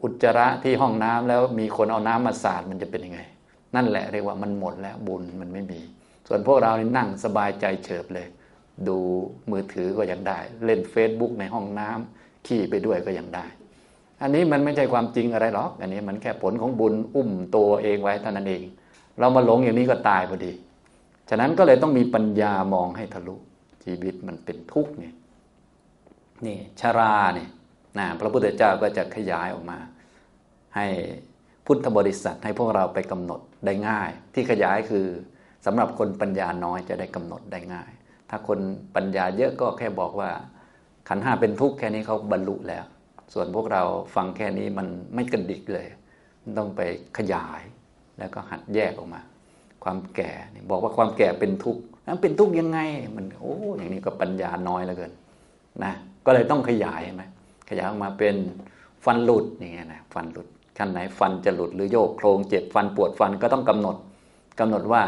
[0.02, 3.20] อุจจาระที่ห้องน้ำแล้วมีคนเอาน้ำมาสาดมันจะเป็นยังไง
[3.74, 5.80] นั่นแหละเรียกว่ามันหมดแล้วบุญมันไม่มี
[6.28, 8.26] ส่วนพวกเรานี่นั่งสบายใจเฉิบเลย
[8.88, 8.96] ดู
[9.50, 13.46] มือถือก็ยังได้ เล่น Facebook ในห้องน้ำ ขี่ไปด้วยก็ยังได้
[14.22, 18.62] อันนี้มันไม่ใช่ความจริงอะไรหรอก อันนี้มันแค่ผลของบุญอุ้มตัวเองไว้เท่านั้นเอง
[19.18, 20.52] เรามาหลงอย่างนี้ก็ตายพอดี
[21.30, 23.34] ฉะนั้นก็เลยต้องมีปัญญามองให้ทะลุ
[23.84, 25.14] ชีวิตมันเป็นทุกข์เนี่ย
[26.46, 27.48] นี่ชาราเนี่ย
[27.98, 29.78] นะพระพุทธเจ้าก็จะขยายออกมา
[30.76, 30.86] ให้
[31.66, 35.06] พุทธบริษัทให้พวกเราไปกำหนดได้ง่าย ที่ขยายคือ
[35.66, 37.90] สำหรับคนปัญญาน้อยจะได้กำหนดได้ง่าย
[38.30, 38.58] ถ้าคน
[38.96, 40.30] ปัญญาเยอะก็แค่บอกว่า
[41.08, 42.84] ขันห้าเป็นทุกข์แค่นี้เขาบรรลุแล้ว
[43.34, 43.82] ส่วนพวกเรา
[44.14, 45.86] ฟังแค่นี้มันไม่กระดิกเลย
[46.42, 46.80] มันต้องไป
[47.18, 47.62] ขยาย
[48.18, 49.20] แล้วก็หัดแยกออกมา
[49.84, 50.32] ความแก่
[50.70, 52.78] บอกว่าความแก่เป็นทุกข์นั้นเป็นทุกข์ยังไง
[53.16, 55.12] มันโอ้อย่างนี้ก็ปัญญาน้อยเหลือเกิน
[55.84, 55.92] นะ
[56.26, 57.24] ก็เลยต้องขยายไหม
[57.68, 58.36] ขยายออกมาเป็น
[59.04, 60.46] ฟันหลุดอย่างเงี้ยนะฟันหลุด
[60.78, 63.96] ขั้นไหนฟันจะหลุดหรือโยกโครงเจ็บฟันปวดฟันก็ต้องกำหนด
[64.60, 65.02] กำหนดว่า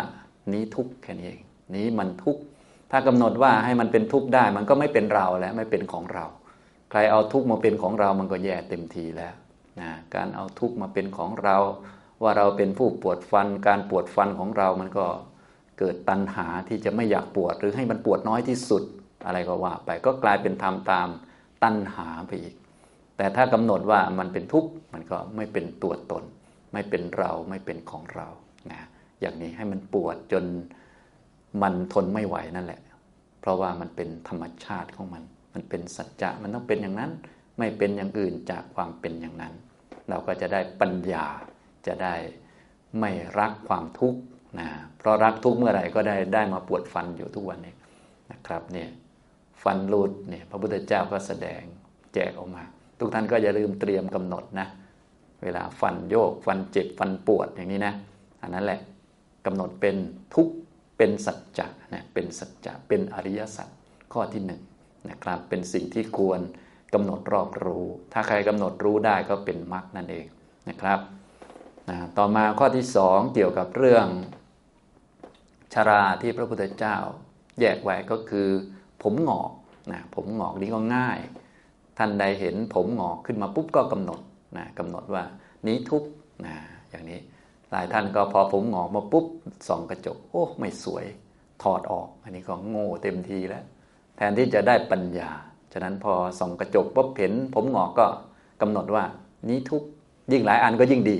[0.52, 1.40] นี้ทุกข์แค่นี้เอง
[1.74, 2.42] นี้มันทุกข์
[2.90, 6.26] ถ้ากำหนดว่าให้มันเป็นทุกข์ได้ มันก็ไม่เป็นเราแล้วไม่เป็นของเรา
[6.90, 9.34] ใครเอาทุกข์มาเป็นของเรามันก็แย่เต็มทีแล้ว
[9.80, 11.56] นะการเอาทุกข์มาเป็นของเรา
[12.22, 15.06] ว่าเราเป็นผู้ปวดฟัน การปวดฟันของเรามันก็
[15.78, 18.82] เกิดตัณหาที่จะไม่อยากปวดหรือให้มันปวดน้อยที่สุด
[19.26, 21.08] อะไรก็ว่าไปก็กลายเป็นธรรมตาม
[21.62, 22.54] ตัณหาไปอีก
[23.16, 26.24] แต่ถ้ากำหนดว่ามันเป็นทุกข์มันก็ไม่เป็นตัวตน
[26.72, 28.28] ไม่เป็นเราไม่เป็นของเรา
[28.70, 28.80] นะ
[29.20, 30.44] อย่างนี้ให้มันปวดจน
[31.62, 32.80] มันทนไม่ไหวนั่นแหละ
[33.40, 35.22] เพราะว่ามันเป็นธรรมชาติของมัน
[35.54, 37.10] มันเป็นสัจจะมันต้องเป็นอย่างนั้น
[37.58, 39.52] ไม่เป็นอย่างอื่นจากความเป็นอย่างนั้น
[40.08, 41.26] เราก็จะได้ปัญญา
[41.86, 42.14] จะได้
[43.00, 44.20] ไม่รักความทุกข์
[44.60, 47.74] นะเพราะรักทุกข์เมื่อไหร่ก็ได้ได้มาปวดฟันอยู่ทุกวันนี้
[48.30, 48.88] นะครับเนี่ย
[49.62, 51.62] ฟันหลุดเนี่ยพระพุทธเจ้าก็แสดง
[52.14, 52.62] แจกออกมา
[52.98, 54.66] ทุกท่านก็อย่าลืมเตรียมกำหนดนะ
[55.42, 57.94] เวลาฟันโยกฟันเจ็บฟันปวดอย่างนี้นะ
[58.42, 58.80] อันนั้นแหละ
[59.46, 59.96] กำหนดเป็น
[60.34, 60.50] ทุกข
[60.96, 63.68] เป็นสัจจะนะเป็นสัจจะเป็นอริยสัจ
[64.12, 64.62] ข้อที่หนึ่ง
[65.10, 66.40] นะครับเป็นสิ่งที่ควร
[66.94, 70.26] กำหนดรอบรู้ ถ้าใครกำหนดรู้ได้ก็เป็นมรรคนั่นเอง
[70.68, 71.00] นะครับ
[71.90, 74.06] นะต่อมาข้อที่สองเกี่ยวกับเรื่อง
[75.74, 76.96] ชาราที่พระพุทธเจ้า
[77.60, 78.48] แยกไว้ก็คือ
[79.02, 79.52] ผมหงอก
[79.92, 81.18] นะผมหงอกนี้ก็ง่าย
[81.98, 84.20] ท่านใดเห็นผมหงอกขึ้นมาปุ๊บก็กำหนด
[84.56, 85.24] นะกำหนดว่า
[85.66, 86.04] นี้ทุก
[86.46, 86.56] นะ
[86.90, 87.18] อย่างนี้
[87.70, 89.26] หลายท่านก็พอผมหงอกมาปุ๊บ
[89.68, 91.04] ส่องกระจก โอ้ไม่สวย
[91.62, 93.64] ถอดออก อันนี้ก็โง่เต็มทีแล้ว
[94.16, 95.30] แทนที่จะได้ปัญญา
[95.72, 98.06] ฉะนั้นพอส่องกระจกปุ๊บเห็น ผมหงอกก็
[98.60, 99.04] กำหนดว่า
[99.48, 99.82] นี้ทุก
[100.32, 101.18] ยิ่งหลายอันก็ยิ่งดี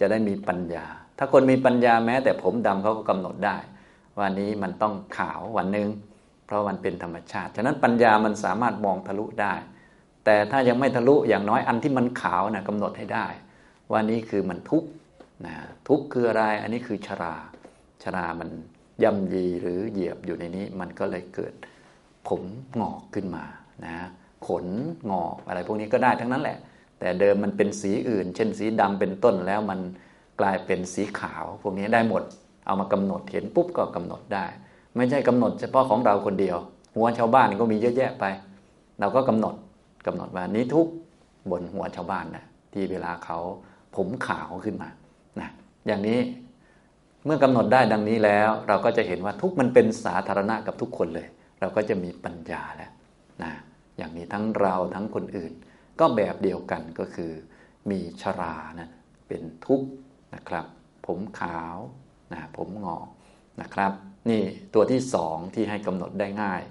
[0.00, 0.84] จะได้มีปัญญา
[1.18, 3.56] ถ้าคนมีปัญญาแม้ แต่ผมดำเขาก็กำหนดได้
[4.18, 5.88] ว่านี้มันต้องขาววันหนึ่ง
[6.46, 9.54] เพราะมันเป็นธรรมชาติ ฉะนั้นปัญญามันสามารถมองทะลุได้
[10.24, 13.26] แต่ถ้ายังไม่ทะลุอย่างน้อยอันที่มันขาวนะกำหนดให้ได้
[13.90, 14.88] ว่านี้คือมันทุกข์
[15.46, 15.54] นะ
[15.88, 17.34] ทุกข์คืออะไรอันนี้คือชรา
[18.02, 18.50] ชรามัน
[19.02, 21.54] ย่ำยีหรือเหยียบอยู่ในนี้ มันก็เลยเกิด
[22.28, 22.42] ผม
[22.80, 23.44] งอกขึ้นมา
[23.86, 23.96] นะ
[24.46, 24.66] ขน
[25.10, 26.58] งอกอะไรพวกนี้ก็ได้ทั้งนั้นแหละ
[26.98, 29.80] แต่เดิมมันเป็นสีอื่น เช่นสีดำเป็นต้นแล้วมัน
[30.40, 32.22] กลายเป็นสีขาว พวกนี้ได้หมด
[32.66, 34.44] เอามากำหนดเห็นปุ๊บก็กำหนดได้
[34.96, 36.56] ไม่ใช่กำหนดเฉพาะของเราคนเดียว
[36.96, 38.24] หัวชาวบ้านก็มีเยอะแยะไป
[39.00, 39.54] เราก็กำหนด
[40.06, 40.86] กำหนดว่านี้ทุก
[41.50, 43.38] บนหัวชาวบ้านนะที่เวลาเขา
[43.96, 44.88] ผมขาวขึ้นมา
[45.88, 46.20] อย่างนี้
[47.24, 51.28] เมื่อกำหนดได้ดังนี้แล้ว เราก็จะเห็นว่าทุกมันเป็นสาธารณะกับทุกคนเลย
[51.60, 52.90] เราก็จะมีปัญญาแล้ว
[53.42, 53.52] นะ
[53.96, 55.52] อย่างนี้ทั้งเราทั้งคนอื่น
[56.00, 57.32] ก็แบบเดียวกันก็คือ
[57.90, 58.88] มีชรานะ
[59.28, 59.88] เป็นทุกข์
[60.34, 60.66] นะครับ
[61.06, 61.76] ผมขาว
[62.32, 63.08] นะผมงอก
[63.60, 63.92] นะครับ
[64.30, 64.42] นี่
[64.74, 66.62] ตัวที่สองที่ให้กำหนดได้ง่าย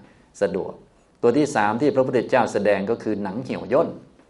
[0.42, 0.74] สะดวก
[1.22, 3.90] ตัวที่สามที่พระพุทธเจ้าแสดงก็คือหนังเหี่ยวย่น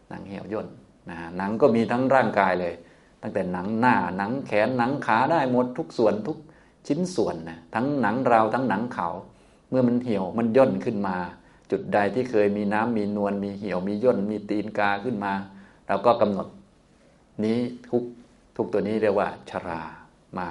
[0.10, 0.68] หนังเหี่ยวย่น
[1.10, 2.74] นะหนังก็มีทั้งร่างกายเลย
[3.22, 6.38] ตั้งแต่หนังหน้าหนังแขนหนังขาได้หมดทุกส่วนทุก
[6.88, 9.10] ชิ้นส่วนนะทั้งหนังเราทั้งหนังเขา
[9.70, 11.16] เมื่อมันเหี่ยวมันย่นขึ้นมา
[11.72, 15.34] จุดใดที่เคยมีน้ำมีนวลมีเหี่ยวมีย่นมีตีนกาขึ้นมา
[15.88, 16.48] เราก็กำหนด
[17.44, 18.04] นี้ทุก
[18.56, 19.82] ทุกตัวนี้เรียกว่าชรา
[20.38, 20.48] มา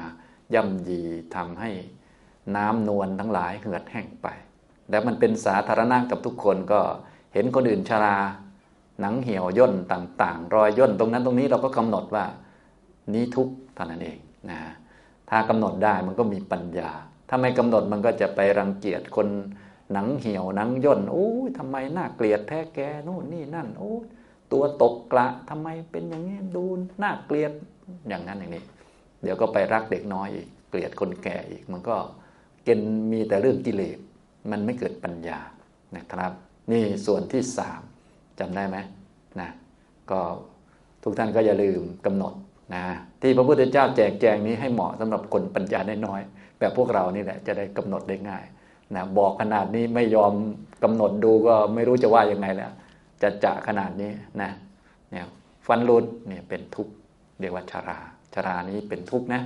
[0.54, 1.00] ย่ำยี
[1.34, 1.70] ทำให้
[2.56, 4.26] น้ำนวลทั้งหลายเหือดแห้งไป
[4.90, 6.80] แล้วมันเป็นสาธารณะกับทุกคนก็
[7.34, 8.16] เห็นคนอื่นชรา
[9.00, 12.24] หนังเหี่ยวย่นต่าง ๆ รอยย่นตรงนั้นตรงนี้เราก็กำหนดว่า
[13.14, 14.18] นี้ทุกเท่านั้นเอง
[14.50, 14.58] นะ
[15.30, 16.90] ถ้ากำหนดได้มันก็มีปัญญา
[17.28, 19.28] ถ้าไม่กำหนดมันก็จะไปรังเกียจคน
[19.92, 23.92] หนังเหี่ยวหนังย่นโอ้ยทำไมน่าเกลียดแท้แกโน่นนี่นั่นโอ้
[24.52, 26.64] ตัวตกกระทำไมเป็นอย่างนี้ดู
[27.02, 27.52] น่าเกลียด
[28.08, 28.64] อย่างนั้นอย่างนี้
[29.22, 31.96] เดี๋ยวก็ไปรักเด็กน้อยอีกเกลียดคนแก่อีก มันก็
[32.64, 33.98] เกณฑ์มีแต่เรื่องกิเลส
[34.50, 35.38] มันไม่เกิดปัญญา
[35.96, 36.32] นะครับ
[36.72, 37.80] นี่ส่วนที่สาม
[38.38, 38.76] จำได้ไหม
[39.40, 39.50] นะ
[40.10, 40.20] ก็
[41.02, 42.34] ทุกท่านก็อย่าลืมกำหนด
[42.74, 42.84] นะ
[43.22, 48.44] ที่พระพุทธเจ้าแจกแจงนี้ให้เหมาะสำหรับคนปัญญาน้อยๆแบบพวกเรานี่แหละจะได้กำหนดได้ง่าย
[48.94, 50.32] นะบอกขนาดนี้ไม่ยอม
[50.84, 52.70] กำหนดดูก็ไม่รู้จะว่ายังไงแล้ว
[53.22, 54.10] จะจะขนาดนี้
[54.42, 54.50] นะ
[55.10, 55.26] เนี่ย
[55.66, 56.92] ฟันรุดเนี่ยเป็นทุกข์
[57.40, 57.98] เรียกว่าชารา
[58.34, 59.42] ชารานี้เป็นทุกข์นะ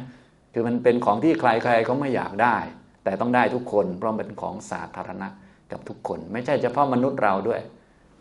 [0.52, 2.56] คือมันเป็นของที่ใครๆก็ไม่อยากได้
[3.04, 5.28] แต่ต้องได้ทุกคนเพราะเป็นของสาธารณะ
[5.72, 7.61] กับทุกคน ไม่ใช่เฉพาะมนุษย์เราด้วย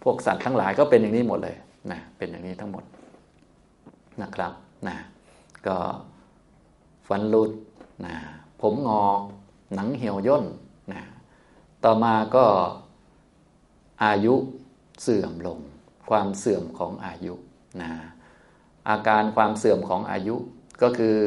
[0.03, 1.55] พวกสัตว์ทั้งหลายก็เป็นอย่างนี้หมดเลย
[1.91, 2.83] นะเป็นอย่างนี้ทั้งหมด
[4.21, 4.51] นะครับ
[4.87, 4.97] นะ
[5.67, 5.77] ก็
[7.07, 7.51] ฟันรุด
[8.05, 8.15] นะ
[8.61, 9.21] ผมงอก
[9.75, 10.45] หนังเหี่ยวย่น
[10.93, 11.03] นะ
[11.83, 12.45] ต่อมาก็
[14.03, 14.35] อายุ
[15.01, 15.59] เสื่อมลง
[16.09, 17.33] ความเสื่อมของอายุ
[17.81, 17.91] นะ
[18.89, 20.35] อาการความเสื่อมของอายุ
[20.81, 21.17] ก็คือ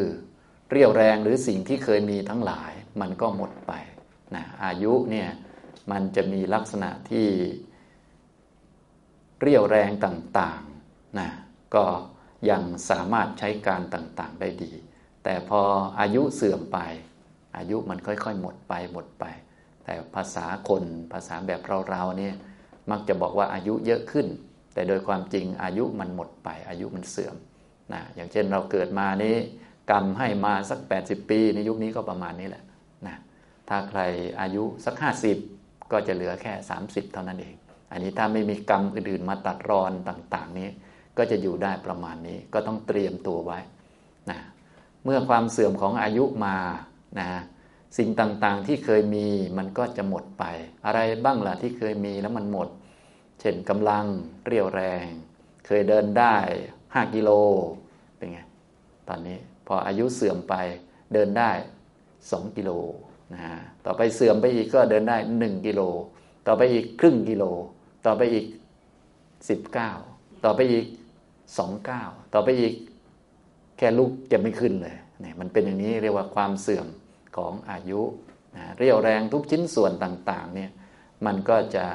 [0.70, 3.72] เรียวแรงหรือสิ่งที่เคยมีทั้งหลาย มันก็หมดไป
[4.34, 5.28] นะอายุเนี่ย
[5.90, 7.28] มันจะมีลักษณะที่
[9.40, 11.30] เรียวแรงต่างๆนะ
[11.74, 11.84] ก็
[12.50, 14.72] ยังสามารถใช้การต่างๆได้ดี
[15.24, 15.60] แต่พอ
[16.00, 16.78] อายุเสื่อมไป
[17.56, 19.24] อายุมันค่อยๆ หมดไปหมดไป
[19.84, 22.34] แต่ภาษาคนภาษาแบบเราๆเนี่ย
[22.90, 24.26] มักจะบอกว่าอายุเยอะขึ้น
[24.74, 27.36] แต่โดยความจริงอายุมันหมดไป อายุมันเสื่อม
[27.92, 29.36] นะอย่างเช่นเราเกิดมานี้
[29.90, 32.64] กรรมให้มาสัก 80 ปี ในยุคนี้ก็ประมาณนี้แหละ
[33.06, 33.16] นะ
[33.68, 34.00] ถ้าใคร
[34.40, 34.94] อายุสัก
[35.42, 36.52] 50 ก็จะเหลือแค่
[36.82, 37.54] 30 เท่านั้นเอง
[37.92, 40.68] อันนี้ถ้าไม่มีกรรมอื่นๆมาตัดรอนต่าง ๆ นี้
[41.18, 43.58] ก็จะอยู่ได้ประมาณนี้ ก็ต้องเตรียมตัวไว้
[44.30, 44.38] นะ
[45.04, 46.56] เมื่อความเสื่อมของอายุมา
[47.20, 47.28] นะ
[47.98, 49.26] สิ่งต่างๆที่เคยมี
[49.58, 50.44] มันก็จะหมดไป
[50.86, 52.68] อะไรบ้างล่ะที่เคยมีแล้วมันหมด
[53.40, 54.04] เช่นกำลัง
[54.46, 55.06] เรียวแรง
[55.66, 56.36] เคยเดินได้
[56.76, 57.30] 5 กิโล
[58.16, 58.40] เป็นไง
[59.08, 60.54] ตอนนี้พออายุเสื่อมไป
[61.12, 61.50] เดินได้
[62.02, 62.70] 2 กิโล
[63.34, 63.40] นะ
[63.84, 65.80] ต่อไปเสื่อมไปอีกก็เดินได้ 1 กิโล
[66.46, 67.44] ต่อไปอีกครึ่งกิโล
[68.06, 68.46] ต่อไปอีก
[69.64, 70.86] 19 ต่อไปอีก
[71.58, 72.74] สองเก้าต่อไปอีก
[73.78, 76.86] แค่ลุกจะไม่ขึ้นเลยเนี่ยมันเป็นอย่างนี้เรียกว่าความเสื่อม
[77.36, 78.00] ของอายุ
[78.56, 80.70] นะเรียวแรงทุกชิ้นส่วนต่างๆเนี่ย
[81.26, 81.86] มันก็จะ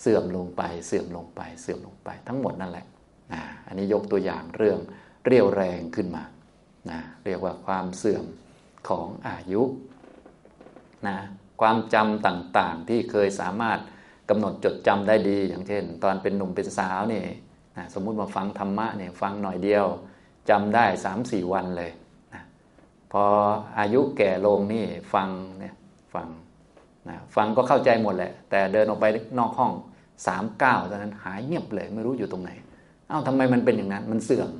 [0.00, 2.86] เสื่อมลงไปเสื่อมลงไปเสื่อมลงไปทั้งหมดนั่นแหละ
[3.32, 4.78] นะอันนี้ยกตัวอย่างเรื่อง
[5.26, 6.24] เรียวแรงขึ้นมา
[6.90, 8.24] นะเรียกว่าความเสื่อม
[8.88, 9.62] ของอายุ
[11.06, 11.16] นะ
[11.60, 13.78] ความจำต่างๆที่เคยสามารถ
[14.28, 17.22] กำหนดจดจำได้ดี อย่างเช่น ตอนเป็นหนุ่มเป็นสาวนี่
[17.76, 19.86] นะสมมุติมาฟังธรรมะเนี่ยฟังหน่อยเดียว
[20.50, 21.90] จำได้สามสี่วันเลย
[22.34, 22.42] นะ
[23.12, 23.24] พอ
[23.78, 24.84] อายุแก่ลงนี่
[25.14, 25.74] ฟังเนี่ย
[26.14, 26.28] ฟัง
[27.08, 29.06] นะฟังก็เข้าใจหมดแหละ แต่เดินออกไป
[29.38, 29.72] นอกห้อง
[30.26, 32.50] สามเก้าตอนนั้นหายเงียบเลยไม่รู้อยู่ตรงไหน
[33.08, 34.50] เอ้าทำไมมันเป็นอย่างนั้น มันเสื่อม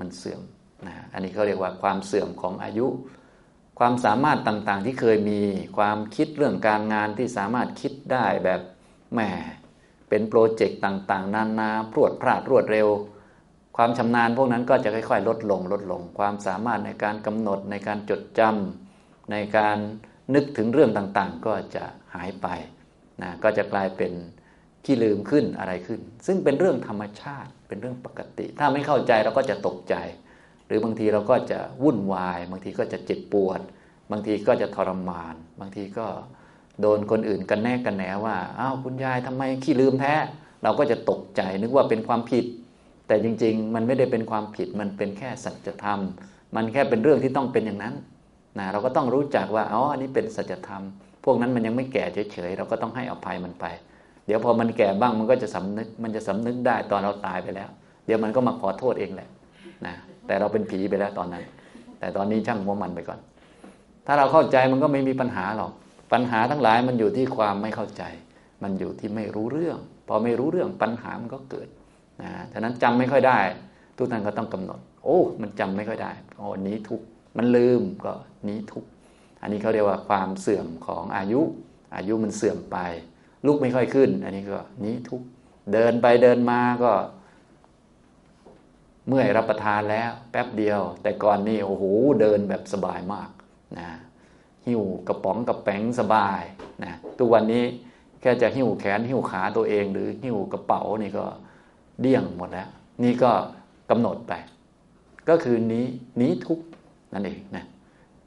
[0.00, 0.40] มันเสื่อม
[0.86, 2.86] นะอันนี้เขาเรียกว่าความเสื่อมของอายุ
[3.78, 5.40] ความสามารถต่างๆที่เคยมี
[5.76, 8.60] ความคิดเรื่องการงานที่สามารถคิดได้แบบ
[9.14, 9.20] แหม
[10.14, 12.88] เป็นโปรเจกต์ต่างๆ นานาพรวดพลาดรวดเร็ว
[13.76, 19.78] ความชำนาญพวกนั้นก็จะค่อยๆ ลดลงลดลง ความสามารถในการกำหนดในการจดจำในการ
[20.34, 22.46] นึกถึงเรื่องต่างๆ ก็จะหายไป
[23.22, 24.12] นะก็จะกลายเป็น
[24.84, 29.94] ขี้ลืมขึ้นอะไรขึ้น ซึ่งเป็นเรื่องธรรมชาติเป็นเรื่องปกติ ถ้าไม่เข้าใจเราก็จะตกใจ
[30.66, 33.60] หรือบางทีเราก็จะวุ่นวาย บางทีก็จะเจ็บปวด
[34.10, 36.06] บางทีก็จะทรมาน บางทีก็
[36.80, 40.14] โดนคนอื่นกันแน่กันแหนว่าอ้าวคุณยายทำไมขี้ลืมแท้
[40.62, 42.44] เราก็จะตกใจนึกว่าเป็นความผิด
[43.06, 46.00] แต่จริง ๆ มันไม่ได้เป็นความผิดมันเป็นแค่สัจธรรม
[46.56, 47.94] มันแค่เป็นเรื่องที่ต้องเป็นอย่างนั้น
[48.58, 50.82] นะเราก็ต้องรู้จักว่าอ๋ออันนี้เป็นสัจธรรม
[51.24, 53.64] พวกนั้นมันยังไม่แก่เฉยๆเราก็ต้องให้อภัยมันไป
[54.26, 57.68] เดี๋ยวพอมันแก่บ้างมันก็จะสำนึกมันจะสำนึกได้ตอนเราตายไปแล้ว
[58.06, 59.28] เดี๋ยวมันก็มาขอโทษเองแหละ
[59.86, 59.94] นะ
[60.26, 61.44] แต่เราเป็นผีไปแล้วตอนนั้น
[61.98, 63.18] แต่ตอนนี้ช่างหัวมันไปก่อน
[64.06, 65.72] ถ้าเราเข้าใจมันก็ไม่มีปัญหาหรอก
[66.12, 68.02] ปัญหาทั้งหลายมันอยู่ที่ความไม่เข้าใจ
[68.62, 71.68] มันอยู่ที่ไม่รู้เรื่อง พอไม่รู้เรื่องปัญหามันก็เกิด
[72.22, 73.38] นะฉะนั้นจำไม่ค่อยได้
[73.96, 77.00] ทุกท่านก็ต้องกำหนด โอ้ มันจำไม่ค่อยได้โอ้นี้ทุก
[77.36, 78.12] มันลืมก็
[78.48, 78.84] นี้ทุก
[79.42, 81.40] อันนี้เขาเรียกว่าความเสื่อมของอายุ
[81.96, 82.78] อายุมันเสื่อมไป
[83.46, 85.22] ลุกไม่ค่อยขึ้น อันนี้ก็นี้ทุก
[85.72, 86.92] เดินไปเดินมาก็
[89.08, 91.84] เมื่อยรับประทานแล้ว แป๊บเดียว แต่ก่อนนี่โอ้โห
[92.20, 93.30] เดินแบบสบายมาก
[93.78, 93.88] นะ
[94.66, 96.42] หิ้วกระป๋องกระแป๋งสบาย
[96.84, 97.64] นะทุกวันนี้
[98.20, 101.24] แค่จะหิ้วแขนหิ้วขาตัวเอง หรือหิ้วกระเป๋านี่ก็
[102.00, 102.68] เดี่ยงหมดแล้ว
[103.02, 103.32] นี่ก็
[103.90, 104.32] กำหนดไป
[105.28, 105.86] ก็คือนี้
[106.20, 106.60] นี้ทุก
[107.12, 107.64] นั่นเองนะ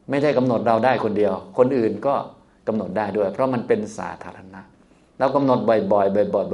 [0.09, 2.15] ไม่ใช่กำหนดเราได้คนเดียว คนอื่นก็
[2.67, 4.61] กำหนดได้ด้วย เพราะมันเป็นสาธารณะ
[5.19, 6.05] เรากำหนดบ่อยๆบ่อย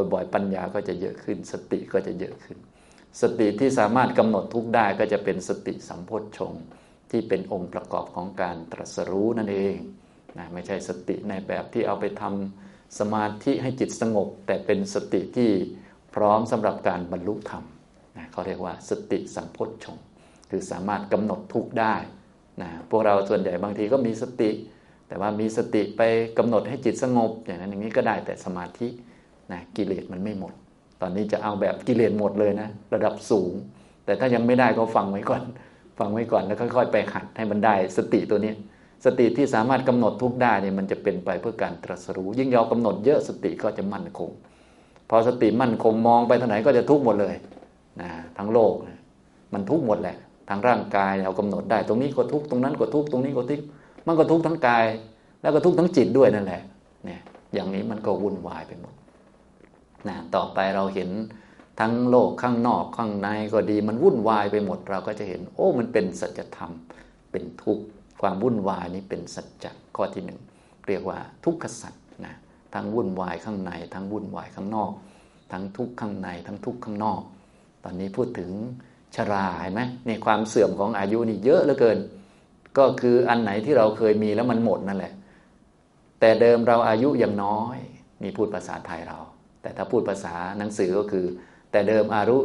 [0.10, 2.58] ๆบ่อยๆปัญญาก็จะเยอะขึ้น สติก็จะเยอะขึ้น
[3.22, 6.64] สติที่สามารถกำหนดทุกได้ก็จะเป็นสติสัมโพชฌงค์
[7.12, 9.76] ที่เป็นองค์ประกอบของการตรัสรู้นั่นเอง
[10.38, 15.52] นะไม่ใช่สติในแบบที่เอาไปทำสมาธิให้จิตสงบ แต่เป็นสติที่
[16.16, 17.64] พร้อมสำหรับการบรรลุธรรม
[18.18, 20.06] นะเขาเรียกว่าสติสัมโพชฌงค์
[20.50, 21.96] คือสามารถกำหนดทุกได้
[22.62, 24.50] นะพวกเราส่วนใหญ่บางทีก็มีสติ
[25.08, 26.02] แต่ว่ามีสติไป
[26.38, 28.88] กำหนดให้จิตสงบ อย่างนั้นอย่างนี้ก็ได้แต่สมาธิ
[29.52, 30.54] นะกิเลสมันไม่หมด
[31.02, 33.54] ตอนนี้จะเอาแบบกิเลสหมดเลยนะระดับสูง
[34.06, 35.44] แต่ถ้ายังไม่ได้ก็ฟังไว้ก่อน
[36.02, 38.54] ฟังไว้ก่อนแล้วค่อยๆไปหัดให้มันได้สติตัวนี้
[39.06, 44.30] สติที่สามารถกำหนดทุกได้เนี่ยมันจะเป็นไปเพื่อการตรัสรู้ ยิ่งเรากำหนดเยอะสติก็จะมั่นคง
[45.10, 47.36] พอสติมั่นคงมองไปทางไหนก็จะทุกหมดเลย
[48.02, 48.74] นะทั้งโลก
[49.54, 50.18] มันทุกหมดแหละ
[50.50, 53.62] ทางร่างกายเรากำหนดได้ ตรงนี้ก็ทุกตรงนั้นก็ทุกตรงนี้ก็ทุก
[54.08, 54.86] มันก็ทุกทั้งกาย
[55.42, 56.62] แล้วก็ทุกทั้งจิตด้วยนั่นแหละ
[57.06, 57.22] เนี่ย
[57.54, 58.94] อย่างนี้มันก็วุ่นวายไปหมด
[60.08, 61.10] นะต่อไปเราเห็น
[61.82, 66.72] ทั้งโลกข้างนอกข้างในก็ดี มันวุ่นวายไปหมดเราก็จะเห็น โอ้มันเป็นสัจธรรม
[67.32, 67.84] เป็นทุกข์
[68.22, 70.40] ความวุ่นวายนี้เป็นสัจจะข้อที่หนึ่ง
[70.88, 71.94] เรียกว่าทุกขสัจ
[72.26, 72.36] นะ
[72.74, 74.92] ทั้งวุ่นวายข้างใน ทั้งวุ่นวายข้างนอก
[75.52, 77.22] ทั้งทุกข์ข้างใน ทั้งทุกข์ข้างนอก
[77.84, 78.52] ตอนนี้พูดถึง
[79.16, 81.98] ชราเห็นไหมในความเสื่อมของอายุนี่เยอะเหลือเกิน
[82.78, 85.14] ก็คืออันไหนที่เราเคยมีแล้วมันหมดนั่นแหละ
[86.20, 87.78] แต่เดิมเราอายุยังน้อย
[88.24, 89.20] นี่พูดภาษาไทยเรา
[89.62, 91.26] แต่ถ้าพูดภาษาหนังสือก็คือ
[91.72, 92.38] แต่เดิมอายุ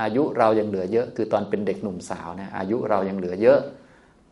[0.00, 3.60] อายุเรายังเหลือเยอะ คือตอนเป็นเด็กหนุ่มสาวเนี่ยอายุเรายังเหลือเยอะ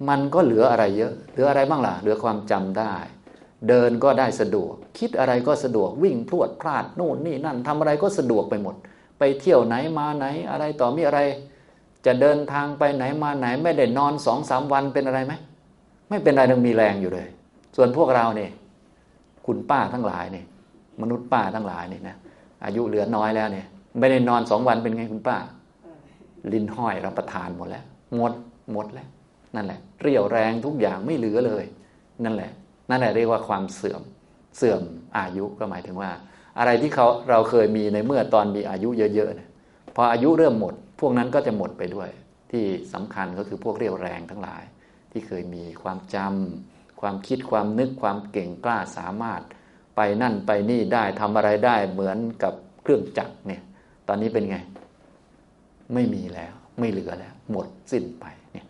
[0.08, 2.94] มันก็เหลืออะไรเยอะ เหลืออะไรบ้างล่ะ เหลือความจำได้
[3.68, 8.74] เดินก็ได้สะดวก คิดอะไรก็สะดวกวิ่งพรวดพลาดโน่นนี่นั่นทำอะไรก็สะดวกไปหมด
[9.18, 11.20] ไปเที่ยวไหนมาไหนอะไรต่อมีอะไร
[12.06, 15.32] จะเดินทางไปไหนมาไหน ไม่ได้นอนสองสามวันเป็นอะไรไหม
[16.08, 17.28] ไม่เป็นอะไรยังมีแรงอยู่เลย
[17.76, 18.50] ส่วนพวกเราเนี่ย
[19.46, 20.44] คุณป้าทั้งหลายเนี่ย
[21.00, 22.16] มนุษย์ป้าทั้งหลายเนี่ยนะ
[22.64, 23.66] อายุเหลือน้อยแล้วเนี่ย
[23.98, 25.36] ไม่ได้นอนสองวันเป็นไงคุณป้า
[26.52, 28.32] ลิ้นห้อยรับประทานหมดแล้วหมด
[28.72, 29.08] หมดแล้ว
[29.54, 31.64] นั่นแหละ เรี่ยวแรงทุกอย่างไม่เหลือเลย
[32.24, 32.50] นั่นแหละ
[32.90, 34.02] นั่นแหละเรียกว่าความเสื่อม
[34.56, 34.82] เสื่อม
[35.18, 36.10] อายุก็หมายถึงว่า
[36.58, 39.48] อะไรที่เขาเราเคยมีในเมื่อตอนมีอายุเยอะๆเนี่ย
[39.94, 42.10] พออายุเริ่มหมด พวกนั้นก็จะหมดไปด้วย
[42.50, 44.62] ที่สำคัญก็คือพวกเรี่ยวแรงทั้งหลาย
[45.12, 49.40] ที่เคยมีความจำความคิดความนึกความเก่งกล้าสามารถ
[49.96, 53.62] ไปนั่นไปนี่ได้ทำอะไรได้เหมือนกับเครื่องจักรเนี่ย
[54.12, 54.56] อนนี้เป็นไง
[55.94, 58.66] ไม่มีแล้ว ไม่เหลือแล้ว หมดสิ้นไปเนี่ย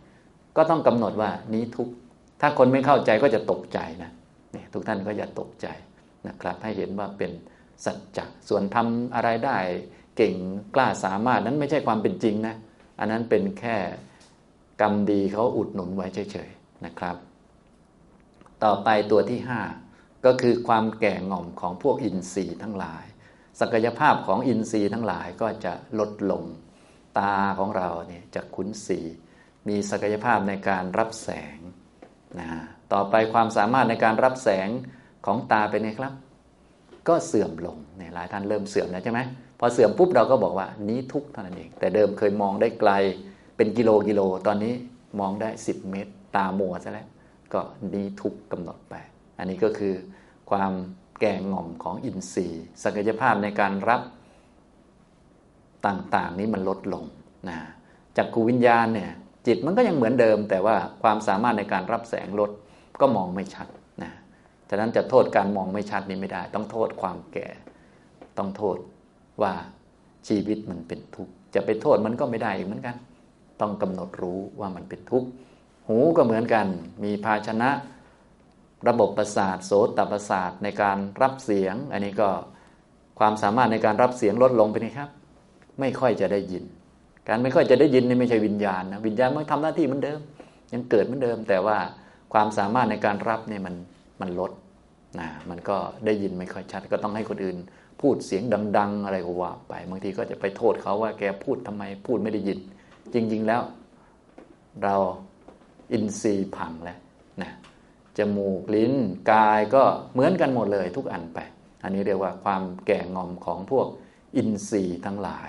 [0.57, 1.89] ก็ต้องกำหนดว่านี้ทุก
[2.41, 4.11] ถ้าคนไม่เข้าใจก็จะตกใจนะ
[4.53, 5.67] เนี่ยทุกท่านก็อย่าตกใจ
[6.27, 7.31] นะครับ ให้เห็นว่าเป็น
[7.85, 9.59] สัจจะส่วนทำอะไรได้
[10.17, 10.35] เก่ง
[10.75, 12.55] กล้าสามารถนั้นไม่ใช่ความเป็นจริงนะ
[12.99, 13.77] อันนั้นเป็นแค่
[14.81, 17.17] กรรมดีเขาอุดหนุนไว้เฉยๆนะครับ
[18.65, 19.61] ต่อไปตัวที่ห้า
[20.25, 23.05] ก็คือความแก่ง่อมของพวกอินทรีย์ทั้งหลาย
[23.63, 26.45] ศักยภาพของอินทรีย์ทั้งหลายก็จะลดลง
[27.19, 29.01] ตาของเราเนี่ยจากขุนสี
[29.69, 31.59] มีศักยภาพในการรับแสง
[32.41, 32.49] นะ
[32.93, 34.69] ต่อไปความสามารถในการรับแสง
[35.27, 36.15] ของตาเป็นไงครับ
[37.09, 39.21] ก็เสื่อมลงเนี่ยหลายท่านเริ่มเสื่อมแล้วใช่ไหม
[39.59, 42.91] พอเสื่อมปุ๊บเราก็บอกว่านี้ทุกเท่านั้นเอง แต่เดิมเคยมองได้ไกล
[43.57, 44.75] เป็นกิโลกิโล ตอนนี้
[45.21, 47.09] มองได้ 10 เมตร ตามัวซะแล้ว
[47.55, 47.61] ก็
[47.95, 48.95] นี้ทุกกำหนดไป
[49.39, 49.95] อันนี้ก็คือ
[50.51, 50.73] ความ
[51.23, 54.03] แก่ง่อมของอินทรีย์ ศักยภาพในการรับ
[55.87, 57.05] ต่างๆ นี้มันลดลง
[57.49, 57.59] นะ
[58.17, 59.11] จากกูวิญญาณเนี่ย
[59.47, 62.51] จิตมันก็ยังเหมือนเดิม แต่ว่าความสามารถในการรับแสงลด
[63.01, 63.67] ก็มองไม่ชัด
[64.03, 64.13] นะ
[64.71, 67.49] ฉะนั้นจะโทษการมองไม่ชัดนี้ไม่ได้ ต้องโทษความแก่
[68.39, 68.77] ต้องโทษ
[69.43, 69.53] ว่า
[70.29, 72.97] ชีวิตมันเป็นทุกข์จะไปโทษมันก็ไม่ได้อีกเหมือนกัน
[73.61, 75.29] ต้องกำหนดรู้ว่ามันเป็นทุกข์
[75.89, 76.67] หูก็เหมือนกัน
[77.05, 77.71] มีภาชนะ
[78.89, 82.29] ระบบประสาทโสตประสาทในการรับเสียง อันนี้ก็
[83.19, 85.11] ความสามารถในการรับเสียงลดลงไปนี่ครับ
[85.81, 86.65] ไม่ค่อยจะได้ยิน
[87.29, 90.21] การไม่ค่อยจะได้ยินนี่ไม่ใช่วิญญาณนะวิญญาณมันทำหน้าที่เหมือนเดิม
[90.73, 91.79] ยังเกิดเหมือนเดิม แต่ว่า
[92.33, 93.75] ความสามารถในการรับเนี่ยมัน
[94.21, 94.53] มันลด
[95.21, 97.57] นะมันก็ได้ยินไม่ค่อยชัด ก็ต้องให้คนอื่น
[98.01, 98.43] พูดเสียง
[98.79, 102.59] ดัง ๆ อะไรก็ว่าไปบางทีก็จะไปโทษเขาว่าแกพูดทำไมพูดไม่ได้ยิน
[103.15, 103.63] จริง ๆ แล้ว
[104.83, 104.95] เรา
[105.93, 106.99] อินทรีย์พังแล้ว
[107.43, 107.51] นะ
[108.19, 108.95] จมูกลิ้น
[109.33, 111.39] กายก็เหมือนกันหมดเลยทุกอันไป
[111.83, 113.87] อันนี้เรียกว่าความแก่งอมของพวก
[114.37, 115.49] อินทรีย์ทั้งหลาย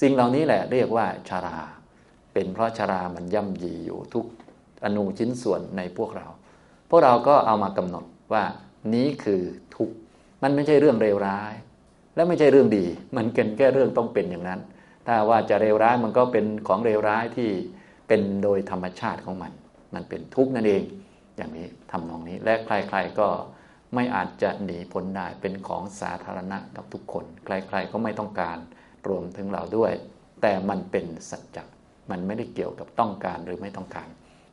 [0.00, 1.58] สิ่งเหล่านี้แหละเรียกว่าชารา
[2.32, 4.26] เป็นเพราะชารามันย่ำยีอยู่ทุก
[4.84, 6.26] อนูชิ้นส่วนในพวกเรา
[6.90, 8.44] พวกเราก็เอามากำหนดว่า
[8.94, 9.42] นี้คือ
[9.76, 9.90] ทุก
[10.42, 11.54] มันไม่ใช่เรื่องเลวร้าย
[12.14, 12.86] และไม่ใช่เรื่องดี
[13.16, 14.60] มันเป็นแค่เรื่องต้องเป็นอย่างนั้น
[15.06, 17.50] ถ้าว่าจะเลวร้ายมันก็เป็นของเลวร้ายที่
[18.08, 19.52] เป็นโดยธรรมชาติของมัน
[19.94, 20.82] มันเป็นทุกข์นั่นเอง
[21.36, 23.28] อย่างนี้ทำนองนี้ และใครๆก็
[23.94, 28.58] ไม่อาจจะหนีพ้นได้เป็นของสาธารณะกับทุกคน ใครๆก็ไม่ต้องการ
[29.08, 29.92] รวมถึงเราด้วย
[30.42, 31.64] แต่มันเป็นสัจจะ
[32.10, 34.08] มันไม่ได้เกี่ยวกับต้องการหรือไม่ต้องการ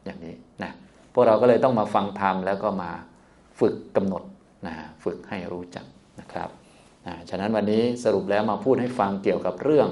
[0.05, 0.71] อย่างนี้นะ
[1.13, 2.91] พวกเราก็เลยต้องมาฟังธรรมแล้วก็มา
[3.59, 4.23] ฝึกกำหนด
[4.67, 5.85] นะฝึกให้รู้จัก
[6.19, 6.49] นะครับ
[7.07, 9.89] นะฉะนั้นวันนี้สรุปแล้วมาพูดให้ฟังเกี่ยวกับเรื่อง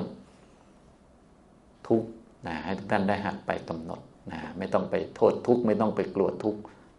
[1.88, 2.04] ทุก
[2.48, 6.56] นะให้ทุกท่านได้หัดไปกำหนดนะไม่ต้องไปโทษทุกไม่ต้องไปกลัวทุก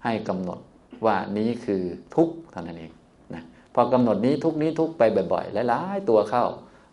[0.08, 0.60] ให้กำหนด
[1.06, 1.82] ว่านี้คือ
[2.14, 2.92] ทุกเท่านั้นเอง
[3.34, 3.42] นะ
[3.74, 6.44] พอกำหนดนี้ทุกนี้ทุกไปบ่อยๆหลายๆตัวเข้า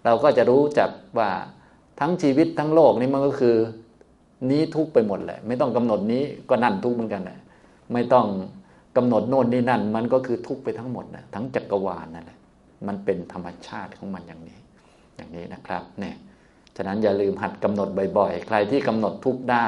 [0.05, 1.29] เราก็จะรู้จักว่า
[1.99, 3.55] ทั้งชีวิตทั้งโลกนี้มันก็คือ
[4.51, 7.39] นี้ทุกไปหมดแหละ ไม่ต้องกำหนดนี้ก็นั่นทุกเหมือนกันแหละ
[7.93, 8.27] ไม่ต้อง
[8.97, 12.39] กำหนดโน่นนี่นั่น มันก็คือทุกไปทั้งหมดนะทั้งจักรวาลนั่นแหละ
[12.87, 14.59] มันเป็นธรรมชาติของมันอย่างนี้
[15.15, 16.15] อย่างนี้นะครับเนี่ย
[16.75, 19.67] ฉะนั้นอย่าลืมหัดกำหนดบ่อยๆ ใครที่กำหนดทุกได้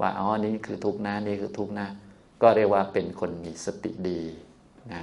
[0.00, 1.88] ว่าอ๋อนี่คือทุกนะนี่คือทุกนะ
[2.42, 4.20] ก็เรียกว่าเป็นคนมีสติดี
[4.92, 5.02] นะ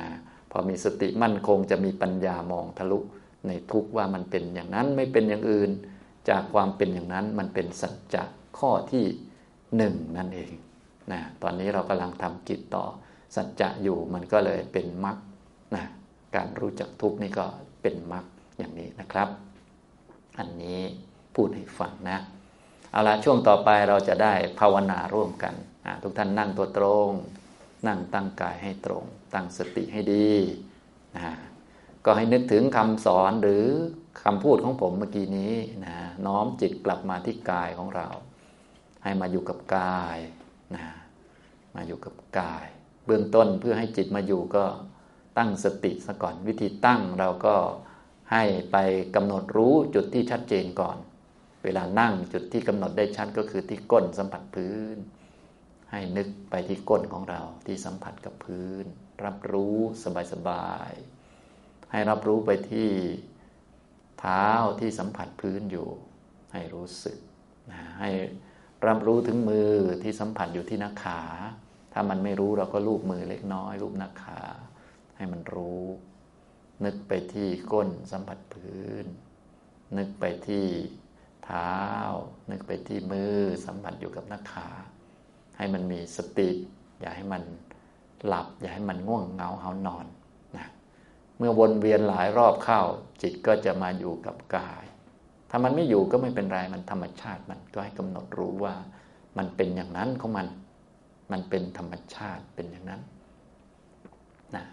[0.52, 3.00] พอมีสติมั่นคงจะมีปัญญามองทะลุ
[3.48, 5.72] ในทุกว่ามันเป็นอย่างนั้นไม่เป็นอย่างอื่น
[6.30, 8.24] จากความเป็นอย่างนั้นมันเป็นสัจจะ
[8.58, 9.06] ข้อที่
[9.78, 10.52] หนึ่งนั่นเอง
[11.12, 12.86] นะตอนนี้เรากำลังทำกิจต่อ
[13.36, 15.18] สัจจะอยู่มันก็เลยเป็นมรรค
[15.76, 15.86] นะ
[16.36, 17.46] การรู้จักทุกนี่ก็
[17.82, 18.26] เป็นมรรค
[18.58, 19.30] อย่างนี้นะครับ
[20.40, 20.80] อันนี้
[21.36, 22.18] พูดให้ฟังนะ
[22.92, 25.54] เอาละช่วงต่อไปเราจะได้ภาวนาร่วมกัน
[26.04, 27.12] ทุกท่านนั่งตัวตรง
[27.88, 30.32] นั่งตั้งกายให้ตรง ตั้งสติให้ดี
[31.16, 31.36] นะ
[32.06, 33.66] ก็ให้นึกถึงคำสอนหรือ
[34.24, 38.08] คำพูดของผมเมื่อกี้นี้นะน้อมจิตกลับมาที่กายของเรา
[39.04, 40.18] ให้มาอยู่กับกาย
[40.76, 40.84] นะ
[41.76, 42.66] มาอยู่กับกาย
[43.06, 44.66] เบื้องต้นเพื่อให้จิตมาอยู่ก็
[45.38, 47.56] ตั้งสติซะก่อน วิธีตั้งเราก็
[48.32, 48.78] ให้ไป
[49.16, 50.98] กำหนดรู้จุดที่ชัดเจนก่อน
[51.64, 54.98] เวลานั่งจุดที่กำหนดได้ชัดก็คือที่ก้นสัมผัสพื้น
[55.92, 58.86] ให้นึกไปที่ก้นของเราที่สัมผัสกับพื้น
[59.26, 59.78] รับรู้
[60.34, 62.90] สบายๆให้รับรู้ไปที่
[64.20, 64.48] เท้า
[64.80, 65.90] ที่สัมผัสพื้นอยู่
[66.54, 67.18] ให้รู้สึก
[67.72, 68.10] นะให้
[68.88, 69.72] รับรู้ถึงมือ
[70.04, 71.22] ที่สัมผัสอยู่ที่หน้าขา
[71.94, 74.42] ถ้ามันไม่รู้เราก็ลูบมือเล็กน้อยลูบหน้าขา
[75.18, 75.84] ให้มันรู้
[76.86, 79.06] นึกไปที่ก้นสัมผัสพื้น
[79.98, 80.66] นึกไปที่
[81.46, 81.76] เท้า
[82.52, 84.70] นึกไปที่มือสัมผัสอยู่กับหน้าขา
[85.60, 86.50] ให้มันมีสติ
[87.00, 87.44] อย่าให้มัน
[88.26, 90.06] หลับ อย่าให้มันง่วงเหงาเหานอน
[90.58, 90.68] นะ
[91.38, 92.82] เมื่อวนเวียนหลายรอบเข้า
[93.22, 94.84] จิตก็จะมาอยู่กับกาย
[95.50, 98.74] ถ้ามันไม่อยู่ก็ไม่เป็นไรมันธรรมชาติมันก็ให้กำหนดรู้ว่า
[99.38, 100.48] มันเป็นอย่างนั้นของมัน
[101.32, 103.02] มันเป็นธรรมชาติเป็นอย่างนั้น
[104.56, 104.66] นะ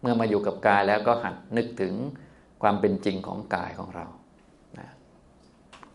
[0.00, 1.94] เมื่อมาอยู่กับกายแล้วก็หัดนึกถึง
[2.62, 4.06] ความเป็นจริงของกายของเรา
[4.78, 4.88] นะ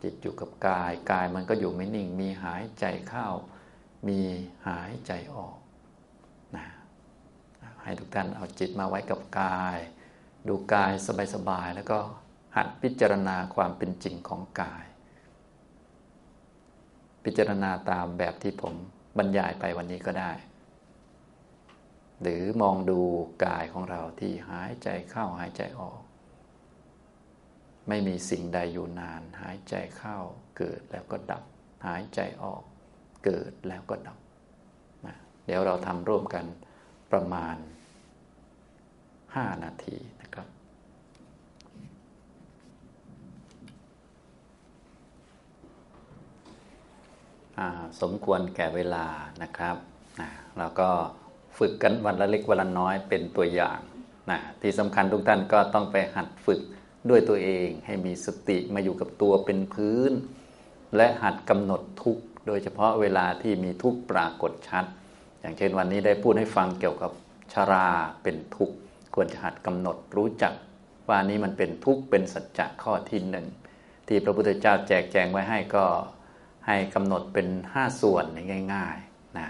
[0.01, 3.27] จิตอยู่กับกาย กายมันก็อยู่ไม่นิ่ง มีหายใจเข้า
[4.07, 4.19] มี
[4.67, 5.57] หายใจออก
[6.55, 6.65] นะ
[7.83, 9.77] ให้ทุกท่านเอาจิตมาไว้กับกาย
[10.47, 10.91] ดูกาย
[11.33, 11.99] สบายๆแล้วก็
[12.55, 14.85] หัดพิจารณาความเป็นจริงของกาย
[17.23, 18.73] พิจารณาตามแบบที่ผม
[19.17, 20.31] บรรยายไปวันนี้ก็ได้
[22.21, 22.99] หรือมองดู
[23.45, 26.01] กายของเราที่หายใจเข้าหายใจออก
[27.87, 30.17] ไม่มีสิ่งใดอยู่นาน หายใจเข้า
[30.57, 31.43] เกิดแล้วก็ดับ
[31.85, 32.63] หายใจออก
[33.28, 34.17] เกิดแล้วก็ดับ
[35.05, 35.15] นะ
[35.45, 36.45] เดี๋ยวเราทำร่วมกัน
[37.11, 37.55] ประมาณ
[38.39, 40.47] 5 นาทีนะครับ
[48.01, 49.05] สมควรแก่เวลา
[49.43, 49.75] นะครับ
[50.19, 50.89] นะเราก็
[51.57, 53.80] ฝึกกันวันละเล็กวันละน้อยเป็นตัวอย่าง
[54.32, 56.59] นะที่สำคัญทุกท่านก็ต้องไปหัดฝึก
[57.09, 60.11] ด้วยตัวเอง ให้มีสติมาอยู่กับตัวเป็นพื้น
[60.95, 62.17] และหัดกำหนดทุก
[62.47, 64.85] โดยเฉพาะเวลาที่มีทุกปรากฏชัด
[65.41, 67.11] อย่างเช่นวันนี้ได้พูดให้ฟังเกี่ยวกับ
[67.53, 67.87] ชารา
[68.23, 68.75] เป็นทุกข์
[69.15, 70.53] ควรจะหัดกำหนดรู้จัก
[71.09, 73.47] ว่านี้มันเป็นทุกข์เป็นสัจจะข้อที่หนึ่ง
[74.07, 75.85] ที่พระพุทธเจ้าแจกแจงไว้ให้ก็
[76.67, 78.25] ให้กำหนดเป็น 5 ส่วน
[78.73, 79.47] ง่ายๆนะ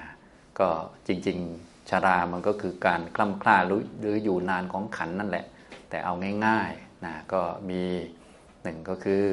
[0.60, 0.70] ก็
[1.08, 3.58] จริงๆชารามันก็คือการคล่ำคล้า
[4.00, 5.46] หรืออยู่นานของขันนั่นแหละ
[5.90, 6.14] แต่เอา
[6.46, 7.82] ง่ายๆนะก็มี
[8.64, 9.24] หนึ่งก็คือ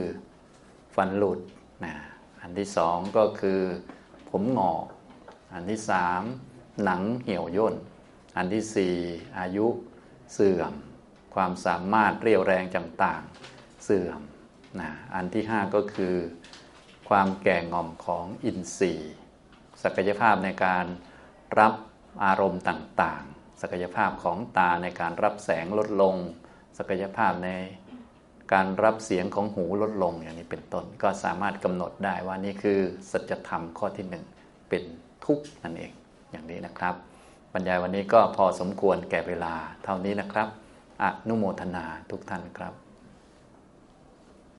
[0.94, 1.38] ฟันหลุด
[1.84, 1.94] นะ
[2.44, 3.60] อันที่สองก็คือ
[4.30, 4.84] ผมหงอก
[5.54, 6.22] อันที่สาม
[6.84, 7.74] หนังเหี่ยวย่น
[8.36, 8.94] อันที่สี่
[9.38, 9.66] อายุ
[10.32, 10.72] เสื่อม
[11.34, 14.20] ความสามารถเรียวแรงต่างๆเสื่อม
[14.80, 16.14] นะอันที่ห้าก็คือ
[17.08, 19.14] ความแก่งอมของอินทรีย์
[19.82, 20.86] ศักยภาพในการ
[21.58, 21.74] รับ
[22.24, 26.16] อารมณ์ต่างๆ ศักยภาพของตาในการรับแสงลดลง
[26.78, 27.50] ศักยภาพใน
[28.52, 32.78] การรับเสียงของหูลดลงอย่างนี้เป็นต้น ก็สามารถกำหนดได้ว่านี่คือ
[33.10, 34.24] สัจธรรมข้อที่หนึ่ง
[34.68, 34.82] เป็น
[35.24, 35.92] ทุกข์นั่นเอง
[36.30, 36.94] อย่างนี้นะครับ
[37.52, 40.48] บรรยายวันนี้ก็พอสมควรแก่เวลาเท่านี้นะครับ
[41.02, 42.83] อนุโมทนาทุกท่านครับ